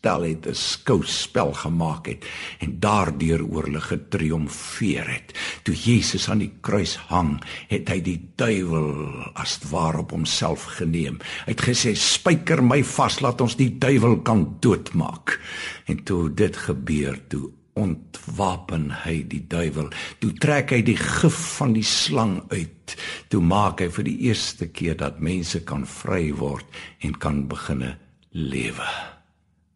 gestel 0.00 0.22
het, 0.22 0.46
'n 0.46 0.54
skouspel 0.54 1.52
gemaak 1.52 2.06
het 2.06 2.24
en 2.60 2.80
daardeur 2.80 3.44
oor 3.44 3.64
hulle 3.64 3.80
getriomfeer 3.80 5.08
het. 5.08 5.38
Toe 5.62 5.74
Jesus 5.74 6.28
aan 6.28 6.38
die 6.38 6.52
kruis 6.60 6.96
hang, 6.96 7.42
het 7.68 7.88
hy 7.88 8.00
die 8.00 8.30
duiwel 8.36 9.30
as 9.34 9.58
ware 9.70 9.98
op 9.98 10.10
homself 10.10 10.64
geneem. 10.64 11.18
Hy 11.44 11.52
het 11.52 11.60
gesê: 11.60 11.94
"Spyker 11.94 12.62
my 12.62 12.84
vas, 12.84 13.20
laat 13.20 13.40
ons 13.40 13.56
die 13.56 13.78
duiwel 13.78 14.22
kan 14.22 14.56
doodmaak." 14.60 15.40
En 15.86 16.02
toe 16.02 16.34
dit 16.34 16.56
gebeur, 16.56 17.20
toe 17.28 17.50
ontwapen 17.74 18.90
hy 19.04 19.26
die 19.28 19.44
duiwel. 19.48 19.90
Toe 20.18 20.32
trek 20.32 20.70
hy 20.70 20.82
die 20.82 20.96
gif 20.96 21.56
van 21.58 21.72
die 21.72 21.84
slang 21.84 22.42
uit. 22.48 22.96
Toe 23.28 23.42
maak 23.42 23.80
hy 23.80 23.88
vir 23.88 24.04
die 24.04 24.18
eerste 24.18 24.66
keer 24.66 24.96
dat 24.96 25.20
mense 25.20 25.60
kan 25.60 25.86
vry 25.86 26.32
word 26.32 26.66
en 27.00 27.18
kan 27.18 27.48
beginne 27.48 27.98
lewe. 28.30 29.19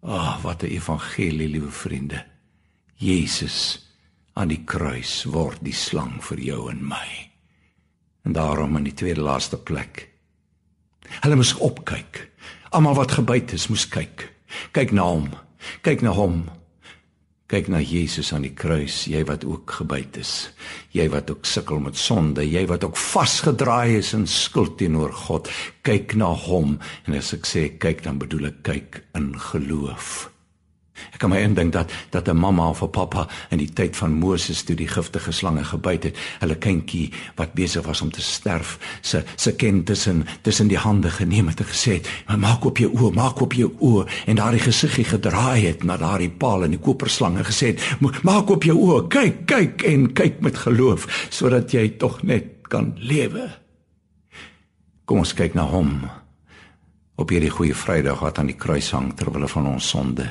Ag, 0.04 0.36
oh, 0.36 0.42
wat 0.42 0.62
'n 0.62 0.66
evangelie, 0.66 1.48
liewe 1.48 1.70
vriende. 1.70 2.24
Jesus 2.94 3.88
aan 4.32 4.48
die 4.48 4.64
kruis 4.64 5.24
word 5.24 5.58
die 5.64 5.72
slang 5.72 6.20
vir 6.24 6.38
jou 6.38 6.70
en 6.70 6.86
my. 6.88 7.30
En 8.24 8.32
daarom 8.32 8.76
in 8.76 8.84
die 8.84 8.94
tweede 8.94 9.20
laaste 9.20 9.56
plek. 9.56 10.08
Hulle 11.20 11.36
moes 11.36 11.54
opkyk. 11.54 12.30
Almal 12.68 12.94
wat 12.94 13.12
gebyt 13.12 13.52
is, 13.52 13.68
moes 13.68 13.88
kyk. 13.88 14.32
Kyk 14.72 14.92
na 14.92 15.02
hom. 15.02 15.30
Kyk 15.80 16.02
na 16.02 16.10
hom. 16.10 16.50
Kyk 17.54 17.68
na 17.70 17.78
Jesus 17.78 18.32
aan 18.34 18.42
die 18.42 18.56
kruis, 18.58 19.04
jy 19.06 19.20
wat 19.28 19.44
ook 19.46 19.76
gebyt 19.76 20.16
is. 20.18 20.32
Jy 20.90 21.04
wat 21.12 21.30
ook 21.30 21.46
sukkel 21.46 21.78
met 21.84 21.94
sonde, 21.94 22.42
jy 22.42 22.64
wat 22.66 22.82
ook 22.82 22.98
vasgedraai 22.98 24.00
is 24.00 24.10
in 24.18 24.26
skuld 24.26 24.74
teenoor 24.80 25.14
God. 25.14 25.46
Kyk 25.86 26.16
na 26.18 26.32
hom 26.34 26.80
en 27.06 27.14
as 27.14 27.30
ek 27.38 27.46
sê 27.46 27.68
kyk 27.78 28.02
dan 28.08 28.18
bedoel 28.18 28.50
ek 28.50 28.62
kyk 28.66 29.04
in 29.14 29.36
geloof. 29.52 30.33
Ek 31.12 31.18
kan 31.22 31.30
my 31.30 31.40
indink 31.42 31.72
dat 31.72 31.92
dat 32.10 32.28
'n 32.28 32.36
mamma 32.36 32.68
of 32.68 32.82
'n 32.82 32.90
pappa 32.90 33.28
in 33.50 33.58
die 33.58 33.72
tyd 33.72 33.96
van 33.96 34.12
Moses 34.12 34.62
toe 34.62 34.76
die 34.76 34.88
giftige 34.88 35.32
slange 35.32 35.64
gebyt 35.64 36.02
het, 36.02 36.18
hulle 36.38 36.54
kindjie 36.54 37.12
wat 37.34 37.52
besig 37.52 37.84
was 37.84 38.00
om 38.00 38.10
te 38.10 38.22
sterf, 38.22 38.78
se 39.00 39.24
se 39.36 39.54
kind 39.54 39.86
tussen 39.86 40.26
tussen 40.42 40.68
die 40.68 40.78
hande 40.78 41.10
geneem 41.10 41.46
het 41.46 41.60
en 41.60 41.66
gesê 41.66 41.92
het: 41.92 42.08
"Maak 42.38 42.64
op 42.64 42.78
jou 42.78 42.92
oë, 42.92 43.14
maak 43.14 43.40
op 43.40 43.52
jou 43.52 43.72
oë." 43.78 44.06
En 44.26 44.36
daardie 44.36 44.60
gesiggie 44.60 45.04
gedraai 45.04 45.66
het 45.66 45.84
na 45.84 45.96
daardie 45.96 46.30
paal 46.30 46.64
en 46.64 46.70
die 46.70 46.78
koperslange 46.78 47.44
gesê 47.44 47.66
het: 47.66 47.80
"Maak 48.22 48.50
op 48.50 48.62
jou 48.62 48.78
oë, 48.78 49.08
kyk, 49.08 49.46
kyk 49.46 49.82
en 49.82 50.12
kyk 50.12 50.40
met 50.40 50.56
geloof 50.56 51.26
sodat 51.30 51.72
jy 51.72 51.88
tog 51.88 52.22
net 52.22 52.44
kan 52.62 52.94
lewe." 52.96 53.50
Kom 55.04 55.18
ons 55.18 55.34
kyk 55.34 55.54
na 55.54 55.62
hom 55.62 56.10
op 57.14 57.30
hierdie 57.30 57.50
goeie 57.50 57.74
Vrydag 57.74 58.20
wat 58.24 58.38
aan 58.38 58.46
die 58.50 58.58
kruis 58.58 58.90
hang 58.90 59.12
ter 59.14 59.30
wille 59.30 59.48
van 59.48 59.66
ons 59.66 59.88
sonde. 59.88 60.26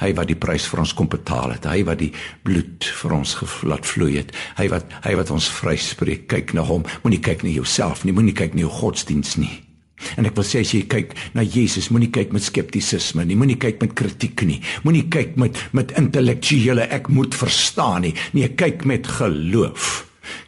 Hy 0.00 0.12
wat 0.16 0.30
die 0.30 0.38
prys 0.38 0.66
vir 0.70 0.82
ons 0.82 0.94
kom 0.96 1.10
betaal 1.12 1.54
het, 1.54 1.66
hy 1.68 1.82
wat 1.84 2.00
die 2.00 2.12
bloed 2.46 2.86
vir 3.02 3.14
ons 3.18 3.34
gevlat 3.40 3.88
vloei 3.88 4.14
het, 4.16 4.32
hy 4.56 4.70
wat 4.72 4.88
hy 5.04 5.12
wat 5.18 5.32
ons 5.34 5.50
vryspreek. 5.60 6.24
Kyk 6.30 6.54
na 6.56 6.64
hom. 6.64 6.86
Moenie 7.04 7.20
kyk 7.22 7.44
na 7.44 7.52
jouself 7.52 8.04
nie, 8.04 8.14
moenie 8.16 8.36
kyk 8.36 8.56
na 8.56 8.64
jou 8.64 8.72
godsdiens 8.80 9.36
nie. 9.40 9.52
En 10.16 10.24
ek 10.24 10.38
wil 10.38 10.46
sê 10.48 10.62
as 10.64 10.72
jy 10.72 10.86
kyk 10.88 11.12
na 11.36 11.44
Jesus, 11.44 11.90
moenie 11.92 12.08
kyk 12.12 12.32
met 12.32 12.46
skeptisisme 12.46 13.26
nie, 13.28 13.36
moenie 13.36 13.58
kyk 13.60 13.82
met 13.84 13.92
kritiek 13.98 14.46
nie, 14.48 14.62
moenie 14.86 15.04
kyk 15.12 15.36
met 15.40 15.60
met 15.76 15.92
intellektuele 16.00 16.88
ek 16.88 17.12
moet 17.12 17.36
verstaan 17.36 18.08
nie. 18.08 18.16
Nee, 18.32 18.48
kyk 18.56 18.86
met 18.88 19.08
geloof. 19.20 20.06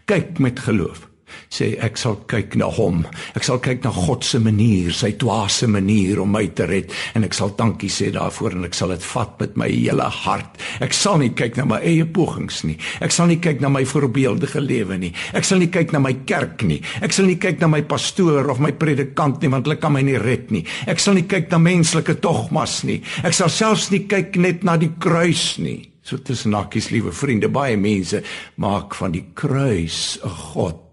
Kyk 0.08 0.40
met 0.40 0.64
geloof 0.64 1.12
sê 1.52 1.72
ek 1.84 1.98
sal 2.00 2.16
kyk 2.30 2.56
na 2.60 2.70
hom. 2.72 3.02
Ek 3.36 3.44
sal 3.44 3.60
kyk 3.62 3.84
na 3.84 3.92
God 3.92 4.24
se 4.24 4.40
manier, 4.40 4.92
sy 4.96 5.12
dwaase 5.20 5.68
manier 5.70 6.22
om 6.22 6.32
my 6.32 6.46
te 6.56 6.66
red 6.68 6.92
en 7.16 7.26
ek 7.26 7.36
sal 7.36 7.52
dankie 7.58 7.90
sê 7.92 8.08
daarvoor 8.14 8.56
en 8.56 8.68
ek 8.68 8.76
sal 8.78 8.94
dit 8.94 9.04
vat 9.12 9.34
met 9.42 9.58
my 9.60 9.68
hele 9.68 10.08
hart. 10.22 10.60
Ek 10.84 10.96
sal 10.96 11.20
nie 11.20 11.32
kyk 11.36 11.58
na 11.60 11.66
my 11.68 11.80
eie 11.84 12.06
pogings 12.08 12.62
nie. 12.68 12.78
Ek 13.04 13.12
sal 13.12 13.28
nie 13.28 13.40
kyk 13.42 13.60
na 13.60 13.68
my 13.72 13.84
voorbeeldige 13.88 14.62
lewe 14.64 14.98
nie. 15.02 15.12
Ek 15.36 15.46
sal 15.48 15.60
nie 15.60 15.70
kyk 15.72 15.92
na 15.92 16.00
my 16.02 16.14
kerk 16.28 16.64
nie. 16.68 16.80
Ek 17.04 17.12
sal 17.12 17.28
nie 17.28 17.38
kyk 17.42 17.60
na 17.60 17.68
my 17.72 17.82
pastoor 17.88 18.48
of 18.52 18.62
my 18.62 18.72
predikant 18.72 19.42
nie 19.42 19.52
want 19.52 19.68
hulle 19.68 19.80
kan 19.82 19.92
my 19.92 20.04
nie 20.06 20.20
red 20.20 20.50
nie. 20.54 20.64
Ek 20.88 21.02
sal 21.02 21.18
nie 21.18 21.28
kyk 21.28 21.52
na 21.52 21.60
menslike 21.60 22.16
dogmas 22.24 22.80
nie. 22.88 23.02
Ek 23.26 23.36
sal 23.36 23.52
selfs 23.52 23.90
nie 23.92 24.06
kyk 24.08 24.40
net 24.40 24.64
na 24.64 24.78
die 24.80 24.94
kruis 24.96 25.58
nie. 25.60 25.82
So 26.02 26.18
tussen 26.18 26.56
hakkies 26.56 26.88
liewe 26.90 27.12
vriende, 27.14 27.46
baie 27.52 27.76
mense 27.78 28.24
maak 28.58 28.96
van 28.98 29.12
die 29.14 29.28
kruis 29.38 30.18
'n 30.24 30.32
god 30.50 30.91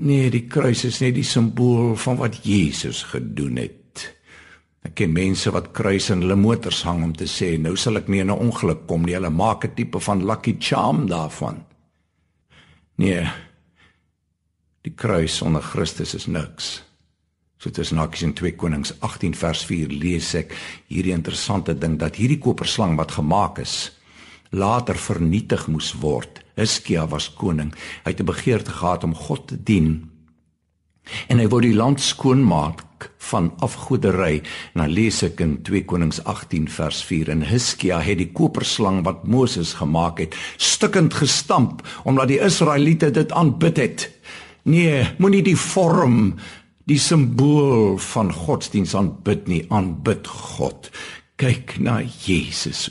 Nee, 0.00 0.30
die 0.32 0.46
kruis 0.48 0.86
is 0.88 1.02
net 1.02 1.12
die 1.18 1.26
simbool 1.28 1.92
van 2.00 2.16
wat 2.16 2.38
Jesus 2.46 3.02
gedoen 3.10 3.58
het. 3.60 4.06
Ek 4.80 4.94
ken 4.96 5.12
mense 5.12 5.50
wat 5.52 5.74
kruise 5.76 6.14
in 6.14 6.22
hulle 6.24 6.38
motors 6.40 6.80
hang 6.88 7.02
om 7.04 7.12
te 7.12 7.26
sê 7.28 7.50
nou 7.60 7.74
sal 7.76 8.00
ek 8.00 8.08
nie 8.08 8.22
in 8.24 8.30
'n 8.32 8.40
ongeluk 8.48 8.86
kom 8.88 9.04
nie. 9.04 9.12
Hulle 9.12 9.28
maak 9.30 9.64
'n 9.64 9.74
tipe 9.74 10.00
van 10.00 10.24
lucky 10.24 10.56
charm 10.58 11.06
daarvan. 11.06 11.64
Nee. 12.96 13.28
Die 14.82 14.94
kruis 14.96 15.42
onder 15.42 15.62
Christus 15.62 16.14
is 16.14 16.26
niks. 16.26 16.82
So 17.58 17.68
dit 17.68 17.78
is 17.78 17.92
nakies 17.92 18.22
in 18.22 18.32
2 18.32 18.56
Konings 18.56 18.94
18 19.00 19.34
vers 19.34 19.64
4 19.64 19.88
lees 19.88 20.34
ek 20.34 20.54
hierdie 20.88 21.12
interessante 21.12 21.78
ding 21.78 21.98
dat 21.98 22.16
hierdie 22.16 22.38
koperslang 22.38 22.96
wat 22.96 23.12
gemaak 23.12 23.58
is 23.58 23.92
later 24.50 24.94
vernietig 24.94 25.68
moes 25.68 25.92
word. 25.92 26.39
Hiskia 26.58 27.06
was 27.08 27.30
koning. 27.34 27.74
Hy 28.04 28.10
het 28.10 28.20
'n 28.20 28.24
begeerte 28.24 28.70
gehad 28.70 29.04
om 29.04 29.14
God 29.14 29.46
te 29.48 29.62
dien. 29.62 30.10
En 31.28 31.38
hy 31.38 31.48
wou 31.48 31.60
die 31.60 31.74
land 31.74 32.00
skoonmaak 32.00 33.10
van 33.18 33.52
afgoderry. 33.58 34.42
Nou 34.74 34.88
lees 34.88 35.22
ek 35.22 35.40
in 35.40 35.62
2 35.62 35.84
Konings 35.84 36.24
18 36.24 36.68
vers 36.68 37.04
4 37.04 37.28
en 37.28 37.42
Hiskia 37.42 38.00
het 38.00 38.18
die 38.18 38.32
koperslang 38.32 39.04
wat 39.04 39.26
Moses 39.26 39.72
gemaak 39.74 40.18
het, 40.18 40.36
stukkend 40.56 41.14
gestamp 41.14 41.82
omdat 42.04 42.28
die 42.28 42.40
Israeliete 42.40 43.10
dit 43.10 43.32
aanbid 43.32 43.76
het. 43.76 44.10
Nee, 44.62 45.06
moenie 45.18 45.42
die 45.42 45.56
vorm, 45.56 46.36
die 46.84 46.98
simbool 46.98 47.98
van 47.98 48.32
godsdiens 48.32 48.94
aanbid 48.94 49.46
nie, 49.48 49.64
aanbid 49.68 50.26
God. 50.26 50.90
Kyk 51.36 51.78
na 51.78 52.02
Jesus 52.02 52.90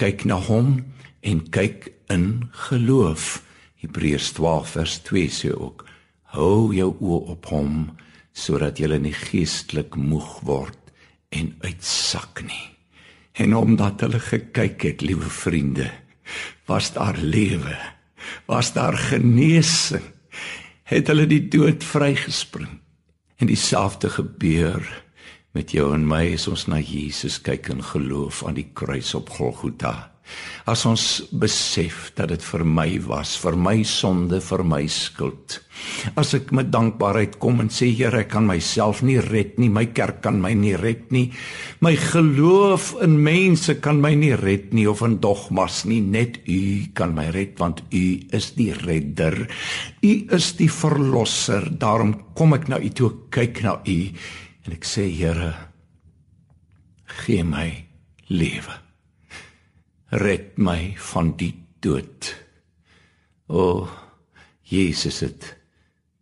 kyk 0.00 0.24
na 0.26 0.38
hom 0.42 0.80
en 1.24 1.42
kyk 1.54 1.92
in 2.12 2.48
geloof. 2.68 3.42
Hebreërs 3.80 4.32
12 4.32 4.68
vers 4.68 4.98
2 4.98 5.28
sê 5.30 5.52
ook: 5.52 5.84
Hou 6.34 6.74
jou 6.74 6.94
oë 7.00 7.20
op 7.36 7.46
hom 7.52 7.76
sodat 8.34 8.80
jy 8.82 8.90
nie 8.98 9.14
geestelik 9.14 9.94
moeg 9.94 10.40
word 10.42 10.90
en 11.30 11.52
uitsak 11.62 12.42
nie. 12.42 12.66
En 13.38 13.54
omdat 13.54 14.02
hulle 14.02 14.18
gekyk 14.22 14.82
het, 14.82 15.02
liewe 15.02 15.30
vriende, 15.30 15.90
was 16.66 16.92
daar 16.94 17.18
lewe, 17.18 17.76
was 18.46 18.72
daar 18.72 18.98
genesing. 18.98 20.02
Het 20.84 21.06
hulle 21.10 21.26
die 21.26 21.48
dood 21.48 21.84
vrygespring. 21.84 22.80
En 23.36 23.46
dieselfde 23.46 24.10
gebeur 24.10 24.82
met 25.54 25.70
jou 25.70 25.92
en 25.94 26.06
my 26.06 26.34
as 26.34 26.46
ons 26.50 26.66
na 26.70 26.80
Jesus 26.82 27.40
kyk 27.42 27.70
in 27.70 27.82
geloof 27.82 28.42
aan 28.46 28.58
die 28.58 28.70
kruis 28.74 29.14
op 29.14 29.30
Golgotha. 29.30 30.13
As 30.64 30.86
ons 30.88 31.02
besef 31.36 32.08
dat 32.16 32.30
dit 32.32 32.42
vir 32.42 32.64
my 32.64 32.88
was, 33.04 33.34
vir 33.36 33.56
my 33.60 33.82
sonde, 33.84 34.40
vir 34.40 34.62
my 34.64 34.82
skuld. 34.88 35.58
As 36.16 36.32
ek 36.38 36.52
met 36.56 36.70
dankbaarheid 36.72 37.36
kom 37.42 37.60
en 37.60 37.68
sê 37.68 37.90
Here, 37.94 38.22
ek 38.24 38.30
kan 38.32 38.46
myself 38.48 39.02
nie 39.04 39.18
red 39.20 39.58
nie, 39.60 39.68
my 39.68 39.84
kerk 39.92 40.22
kan 40.24 40.40
my 40.40 40.54
nie 40.56 40.72
red 40.80 41.12
nie. 41.12 41.26
My 41.84 41.92
geloof 42.00 42.94
in 43.04 43.18
mense 43.22 43.76
kan 43.84 44.00
my 44.00 44.14
nie 44.16 44.32
red 44.40 44.72
nie 44.72 44.86
of 44.88 45.02
in 45.04 45.18
dogmas 45.20 45.82
nie, 45.90 46.00
net 46.00 46.40
U 46.48 46.62
kan 46.96 47.12
my 47.16 47.28
red 47.34 47.58
want 47.60 47.84
U 47.90 48.04
is 48.32 48.54
die 48.56 48.72
redder. 48.72 49.44
U 50.00 50.14
is 50.32 50.54
die 50.56 50.70
verlosser. 50.72 51.68
Daarom 51.68 52.16
kom 52.38 52.56
ek 52.56 52.70
na 52.72 52.80
U 52.80 52.94
toe, 52.94 53.12
kyk 53.34 53.62
na 53.66 53.78
U 53.84 53.98
En 54.64 54.72
ek 54.72 54.86
sê 54.88 55.04
Here, 55.12 55.52
gee 57.20 57.44
my 57.44 57.68
lewe. 58.32 58.83
Red 60.10 60.58
my 60.60 60.94
van 61.00 61.32
die 61.40 61.54
dood. 61.80 62.34
O 63.48 63.88
Jesus 64.68 65.20
het 65.24 65.46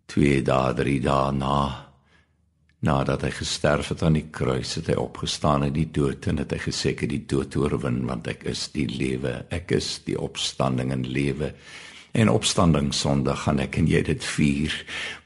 twee 0.06 0.42
dae, 0.42 0.74
drie 0.74 1.00
dae 1.02 1.32
na 1.34 1.56
nadat 2.82 3.22
hy 3.22 3.30
gesterf 3.30 3.92
het 3.92 4.02
aan 4.02 4.16
die 4.18 4.26
kruis, 4.34 4.74
het 4.74 4.88
hy 4.90 4.96
opgestaan 4.98 5.62
uit 5.68 5.74
die 5.76 5.88
dood 5.94 6.26
en 6.30 6.40
het 6.42 6.54
hy 6.54 6.58
gesê 6.64 6.92
ek 6.96 7.04
het 7.04 7.12
die 7.12 7.24
dood 7.30 7.54
oorwin 7.58 8.00
want 8.08 8.26
ek 8.30 8.42
is 8.50 8.66
die 8.74 8.88
lewe, 8.90 9.44
ek 9.54 9.74
is 9.78 10.00
die 10.06 10.18
opstanding 10.18 10.90
en 10.94 11.06
lewe. 11.06 11.52
En 12.12 12.28
opstanding 12.28 12.90
Sondag 12.94 13.46
gaan 13.46 13.62
ek 13.62 13.78
en 13.80 13.86
jy 13.88 14.02
dit 14.04 14.24
vier. 14.34 14.74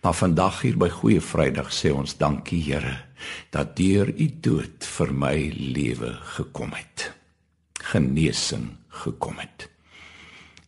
Maar 0.04 0.14
vandag 0.14 0.60
hier 0.62 0.76
by 0.78 0.88
Goeie 1.00 1.20
Vrydag 1.20 1.72
sê 1.74 1.90
ons 1.92 2.14
dankie 2.16 2.62
Here 2.62 2.94
dat 3.50 3.74
deur 3.76 4.12
u 4.12 4.26
dood 4.40 4.86
vir 4.96 5.12
my 5.12 5.36
lewe 5.50 6.12
gekom 6.36 6.72
het. 6.76 6.95
Genesing 7.96 8.74
gekom 9.04 9.38
het. 9.40 9.68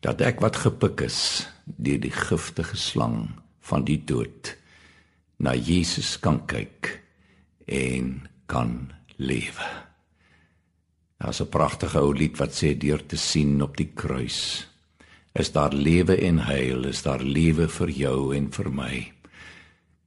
Dat 0.01 0.23
ek 0.25 0.41
wat 0.41 0.57
gepik 0.64 1.03
is 1.05 1.45
deur 1.69 2.01
die 2.01 2.14
giftige 2.14 2.79
slang 2.81 3.35
van 3.69 3.85
die 3.85 4.01
dood 4.01 4.55
na 5.37 5.53
Jesus 5.53 6.17
kan 6.23 6.41
kyk 6.49 6.95
en 7.69 8.25
kan 8.49 8.88
lewe. 9.21 9.69
Daar's 11.21 11.43
'n 11.43 11.53
pragtige 11.53 11.99
ou 12.01 12.14
lied 12.14 12.38
wat 12.38 12.55
sê 12.57 12.79
deur 12.79 13.07
te 13.07 13.17
sien 13.17 13.62
op 13.62 13.77
die 13.77 13.91
kruis 13.95 14.67
is 15.35 15.53
daar 15.53 15.73
lewe 15.73 16.17
en 16.17 16.38
heil, 16.38 16.85
is 16.85 17.03
daar 17.03 17.23
lewe 17.23 17.69
vir 17.69 17.91
jou 17.91 18.35
en 18.35 18.51
vir 18.51 18.71
my. 18.71 19.12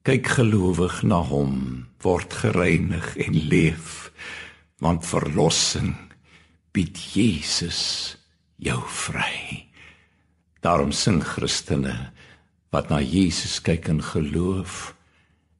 Kyk 0.03 0.27
gelowig 0.27 1.03
na 1.03 1.21
hom, 1.21 1.87
word 2.01 2.33
gereinig 2.33 3.15
en 3.17 3.33
leef, 3.47 4.11
want 4.79 5.05
verlossing 5.05 6.10
bied 6.75 6.97
Jesus 7.13 8.15
jou 8.61 8.79
vry. 8.87 9.67
Daarom 10.61 10.91
sing 10.93 11.21
Christene 11.25 12.11
wat 12.71 12.91
na 12.91 13.01
Jesus 13.03 13.59
kyk 13.59 13.89
en 13.91 13.99
geloof, 14.03 14.93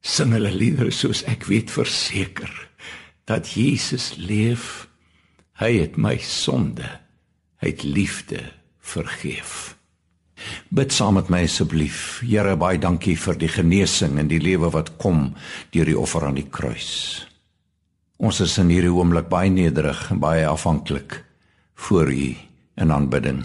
sing 0.00 0.32
hulle 0.32 0.52
liedere 0.54 0.94
soos 0.94 1.22
ek 1.28 1.44
weet 1.50 1.70
verseker 1.70 2.50
dat 3.28 3.52
Jesus 3.54 4.14
leef. 4.16 4.88
Hy 5.60 5.76
het 5.84 5.98
my 6.00 6.16
sonde, 6.24 6.88
hy 7.62 7.74
het 7.74 7.84
liefde 7.84 8.40
vergeef. 8.82 9.76
Bid 10.74 10.90
saam 10.90 11.20
met 11.20 11.28
my 11.30 11.44
asseblief. 11.46 12.22
Here, 12.26 12.56
baie 12.58 12.80
dankie 12.80 13.14
vir 13.20 13.36
die 13.38 13.50
genesing 13.52 14.16
en 14.18 14.30
die 14.32 14.40
lewe 14.42 14.72
wat 14.74 14.96
kom 15.02 15.34
deur 15.74 15.86
die 15.86 15.98
offer 15.98 16.26
aan 16.26 16.40
die 16.40 16.48
kruis. 16.48 17.22
Ons 18.22 18.38
is 18.38 18.52
in 18.62 18.68
hierdie 18.70 18.92
oomblik 18.94 19.26
baie 19.26 19.50
nederig 19.50 19.98
en 20.14 20.20
baie 20.22 20.44
afhanklik 20.46 21.16
voor 21.88 22.06
U 22.06 22.28
in 22.78 22.92
aanbidding. 22.94 23.40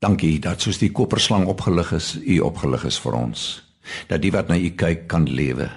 Dankie 0.00 0.38
dat 0.40 0.64
soos 0.64 0.78
die 0.80 0.88
koperslang 0.88 1.44
opgelig 1.52 1.92
is, 1.92 2.14
U 2.16 2.38
opgelig 2.48 2.86
is 2.88 2.96
vir 3.04 3.18
ons. 3.18 3.42
Dat 4.08 4.22
die 4.24 4.32
wat 4.32 4.48
na 4.48 4.56
U 4.56 4.70
kyk 4.72 5.04
kan 5.12 5.28
lewe. 5.28 5.68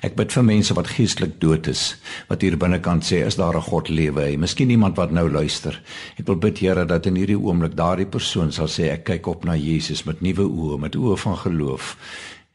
Ek 0.00 0.16
bid 0.16 0.32
vir 0.32 0.46
mense 0.48 0.72
wat 0.72 0.88
geestelik 0.94 1.36
dood 1.42 1.68
is, 1.68 1.82
wat 2.30 2.40
hier 2.40 2.56
binnekant 2.56 3.04
sê 3.04 3.20
is 3.26 3.36
daar 3.36 3.56
'n 3.60 3.68
God 3.68 3.90
lewe. 3.92 4.24
Hy, 4.24 4.36
miskien 4.40 4.70
iemand 4.70 4.96
wat 4.96 5.12
nou 5.12 5.28
luister. 5.28 5.82
Ek 6.16 6.26
wil 6.26 6.36
bid 6.36 6.58
Here 6.58 6.86
dat 6.86 7.06
in 7.06 7.16
hierdie 7.16 7.38
oomblik 7.38 7.76
daardie 7.76 8.06
persoon 8.06 8.52
sal 8.52 8.68
sê 8.68 8.88
ek 8.88 9.04
kyk 9.04 9.26
op 9.26 9.44
na 9.44 9.54
Jesus 9.54 10.04
met 10.06 10.22
nuwe 10.22 10.48
oë, 10.48 10.80
met 10.80 10.96
oë 10.96 11.16
van 11.18 11.36
geloof. 11.36 11.96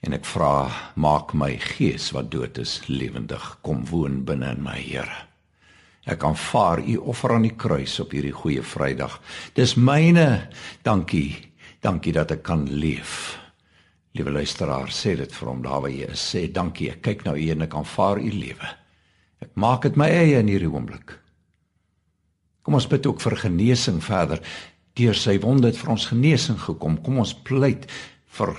En 0.05 0.15
ek 0.15 0.27
vra, 0.31 0.69
maak 0.95 1.33
my 1.35 1.57
gees 1.59 2.09
wat 2.15 2.29
dood 2.31 2.59
is 2.61 2.79
lewendig. 2.87 3.43
Kom 3.65 3.83
woon 3.89 4.21
binne 4.27 4.53
in 4.55 4.63
my 4.63 4.77
Here. 4.79 5.25
Ek 6.09 6.23
aanvaar 6.23 6.79
u 6.81 6.95
offer 7.11 7.35
aan 7.35 7.45
die 7.45 7.55
kruis 7.59 7.97
op 7.99 8.15
hierdie 8.15 8.33
goeie 8.33 8.63
Vrydag. 8.63 9.19
Dis 9.57 9.75
myne. 9.75 10.47
Dankie. 10.87 11.35
Dankie 11.83 12.15
dat 12.15 12.31
ek 12.33 12.45
kan 12.47 12.63
leef. 12.71 13.35
Liewe 14.17 14.31
luisteraar, 14.39 14.89
sê 14.89 15.13
dit 15.19 15.35
vir 15.35 15.51
hom 15.51 15.61
daar 15.63 15.83
waar 15.83 15.93
jy 15.93 16.07
is. 16.09 16.23
Sê 16.31 16.47
dankie. 16.51 16.89
Ek 16.95 17.03
kyk 17.05 17.27
nou 17.27 17.35
u 17.37 17.49
en 17.53 17.67
ek 17.67 17.75
aanvaar 17.77 18.23
u 18.23 18.31
lewe. 18.31 18.71
Ek 19.43 19.51
maak 19.59 19.85
dit 19.85 19.99
my 19.99 20.07
eie 20.09 20.39
in 20.39 20.49
hierdie 20.49 20.71
oomblik. 20.71 21.13
Kom 22.63 22.79
ons 22.79 22.87
bid 22.89 23.05
ook 23.07 23.21
vir 23.23 23.37
genesing 23.43 23.99
verder. 24.03 24.41
Deur 24.99 25.15
sy 25.15 25.37
wonde 25.43 25.69
het 25.69 25.77
vir 25.79 25.93
ons 25.93 26.09
genesing 26.09 26.57
gekom. 26.63 26.97
Kom 27.03 27.21
ons 27.21 27.35
pleit 27.45 27.85
vir 28.37 28.51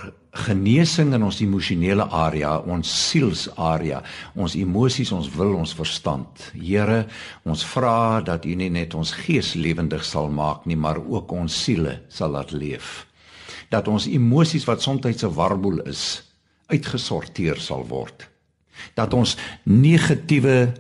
genesing 0.47 1.13
in 1.15 1.25
ons 1.27 1.41
emosionele 1.43 2.05
area, 2.15 2.57
ons 2.59 2.91
sielsarea, 3.11 4.01
ons 4.39 4.55
emosies, 4.59 5.11
ons 5.15 5.29
wil, 5.35 5.55
ons 5.59 5.75
verstand. 5.75 6.51
Here, 6.55 7.05
ons 7.47 7.65
vra 7.73 8.21
dat 8.27 8.47
U 8.47 8.55
nie 8.59 8.71
net 8.71 8.95
ons 8.99 9.15
gees 9.25 9.55
lewendig 9.59 10.05
sal 10.07 10.31
maak 10.31 10.67
nie, 10.67 10.79
maar 10.79 11.01
ook 11.01 11.33
ons 11.35 11.55
siele 11.65 12.01
sal 12.11 12.35
laat 12.37 12.55
leef. 12.55 13.07
Dat 13.71 13.89
ons 13.91 14.09
emosies 14.11 14.67
wat 14.67 14.83
soms 14.83 15.07
'n 15.07 15.35
warboel 15.35 15.81
is, 15.87 16.23
uitgesorteer 16.69 17.59
sal 17.59 17.87
word. 17.87 18.29
Dat 18.95 19.15
ons 19.15 19.37
negatiewe 19.65 20.75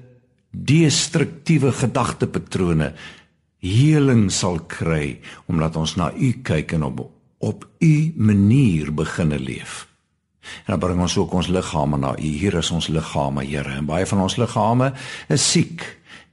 destruktiewe 0.50 1.72
gedagtepatrone 1.72 2.94
heling 3.61 4.31
sal 4.31 4.59
kry 4.59 5.20
omdat 5.46 5.76
ons 5.76 5.96
na 5.96 6.11
U 6.16 6.33
kyk 6.42 6.72
en 6.72 6.83
op 6.83 7.19
op 7.40 7.68
u 7.79 8.12
manier 8.16 8.94
beginne 8.94 9.38
leef. 9.38 9.88
En 10.40 10.76
dan 10.76 10.79
bring 10.79 11.00
ons 11.00 11.16
ook 11.16 11.33
ons 11.33 11.46
liggame 11.46 11.96
na 11.96 12.18
u. 12.18 12.22
Hier 12.22 12.55
is 12.55 12.70
ons 12.70 12.87
liggame, 12.87 13.44
Here. 13.44 13.70
En 13.70 13.85
baie 13.85 14.07
van 14.07 14.20
ons 14.20 14.37
liggame 14.37 14.92
is 15.29 15.50
siek. 15.50 15.85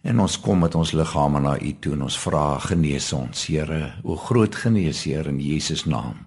En 0.01 0.19
ons 0.19 0.39
kom 0.39 0.59
met 0.59 0.75
ons 0.75 0.91
liggame 0.91 1.39
na 1.39 1.55
u 1.59 1.75
toe 1.79 1.93
en 1.93 2.01
ons 2.07 2.17
vra 2.19 2.59
genees 2.59 3.11
ons, 3.13 3.45
Here. 3.47 3.93
O 4.03 4.15
groot 4.15 4.55
geneesheer 4.55 5.27
in 5.31 5.39
Jesus 5.39 5.85
naam. 5.85 6.25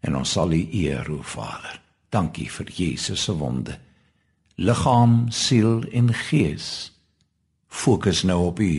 En 0.00 0.16
ons 0.16 0.30
sal 0.30 0.52
u 0.52 0.60
eer, 0.72 1.08
o 1.10 1.22
Vader. 1.22 1.80
Dankie 2.12 2.50
vir 2.52 2.68
Jesus 2.68 3.22
se 3.24 3.32
wonde. 3.32 3.78
Liggaam, 4.56 5.30
siel 5.30 5.86
en 5.92 6.12
gees. 6.28 6.92
Fokus 7.68 8.22
nou 8.28 8.42
op 8.50 8.60
u 8.60 8.74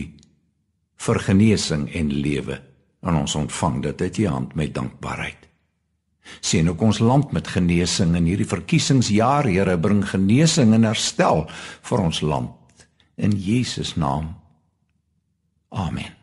vir 1.04 1.20
genesing 1.26 1.88
en 1.90 2.12
lewe 2.12 2.60
en 3.04 3.20
ons 3.20 3.34
ontvang 3.34 3.82
dit 3.82 4.00
uit 4.00 4.18
u 4.18 4.26
hand 4.26 4.54
met 4.54 4.74
dankbaarheid. 4.74 5.48
Sien 6.40 6.68
ook 6.70 6.80
ons 6.80 6.98
land 6.98 7.32
met 7.32 7.48
genesing 7.48 8.14
in 8.16 8.24
hierdie 8.24 8.48
verkiesingsjaar, 8.48 9.44
Here, 9.44 9.78
bring 9.78 10.04
genesing 10.08 10.72
en 10.74 10.88
herstel 10.88 11.44
vir 11.82 12.00
ons 12.00 12.20
land 12.20 12.86
in 13.16 13.36
Jesus 13.36 13.94
naam. 13.94 14.34
Amen. 15.68 16.14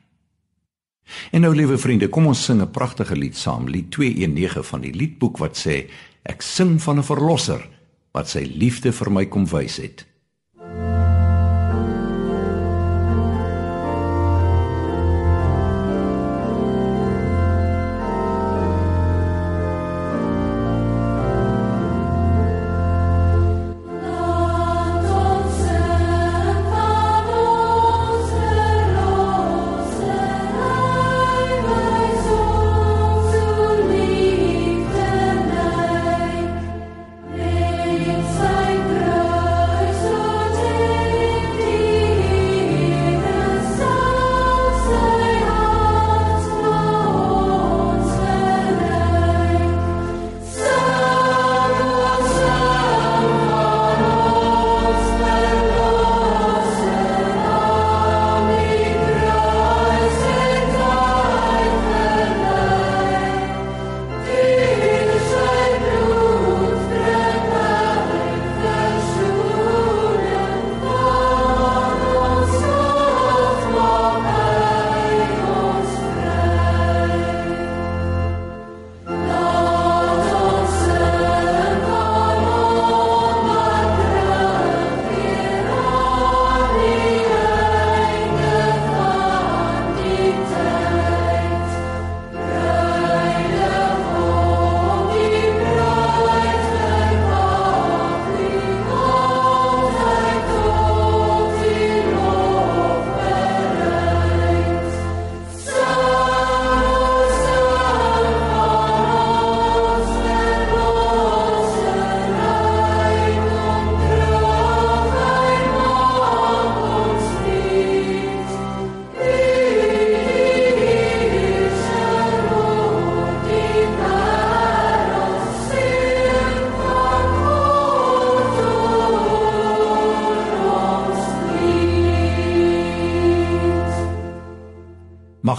En 1.32 1.44
nou 1.44 1.52
liewe 1.56 1.78
vriende, 1.78 2.10
kom 2.10 2.28
ons 2.32 2.44
sing 2.46 2.62
'n 2.62 2.72
pragtige 2.72 3.16
lied 3.16 3.38
saam, 3.38 3.68
lied 3.68 3.92
219 3.92 4.64
van 4.64 4.82
die 4.82 4.94
liedboek 4.94 5.38
wat 5.38 5.58
sê 5.58 5.90
ek 6.24 6.42
sing 6.42 6.82
van 6.82 6.98
'n 6.98 7.04
verlosser 7.04 7.70
wat 8.12 8.30
sy 8.30 8.44
liefde 8.56 8.92
vir 8.92 9.12
my 9.12 9.26
kom 9.26 9.46
wys 9.46 9.78
het. 9.78 10.06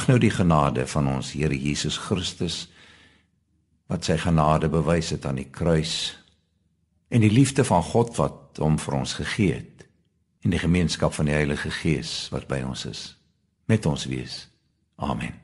Mag 0.03 0.09
nou 0.11 0.19
die 0.19 0.35
genade 0.35 0.83
van 0.91 1.07
ons 1.07 1.29
Here 1.31 1.55
Jesus 1.55 1.95
Christus 1.95 2.57
wat 3.87 4.03
sy 4.03 4.17
genade 4.19 4.67
bewys 4.67 5.13
het 5.15 5.29
aan 5.31 5.39
die 5.39 5.47
kruis 5.47 6.17
en 7.07 7.23
die 7.23 7.31
liefde 7.31 7.63
van 7.63 7.87
God 7.87 8.11
wat 8.19 8.59
hom 8.59 8.81
vir 8.83 8.97
ons 8.99 9.13
gegee 9.21 9.61
het 9.61 9.87
en 10.43 10.57
die 10.57 10.59
gemeenskap 10.59 11.15
van 11.15 11.31
die 11.31 11.37
Heilige 11.39 11.71
Gees 11.71 12.17
wat 12.35 12.49
by 12.51 12.65
ons 12.67 12.83
is 12.91 13.05
met 13.71 13.87
ons 13.87 14.09
wees. 14.11 14.49
Amen. 14.99 15.39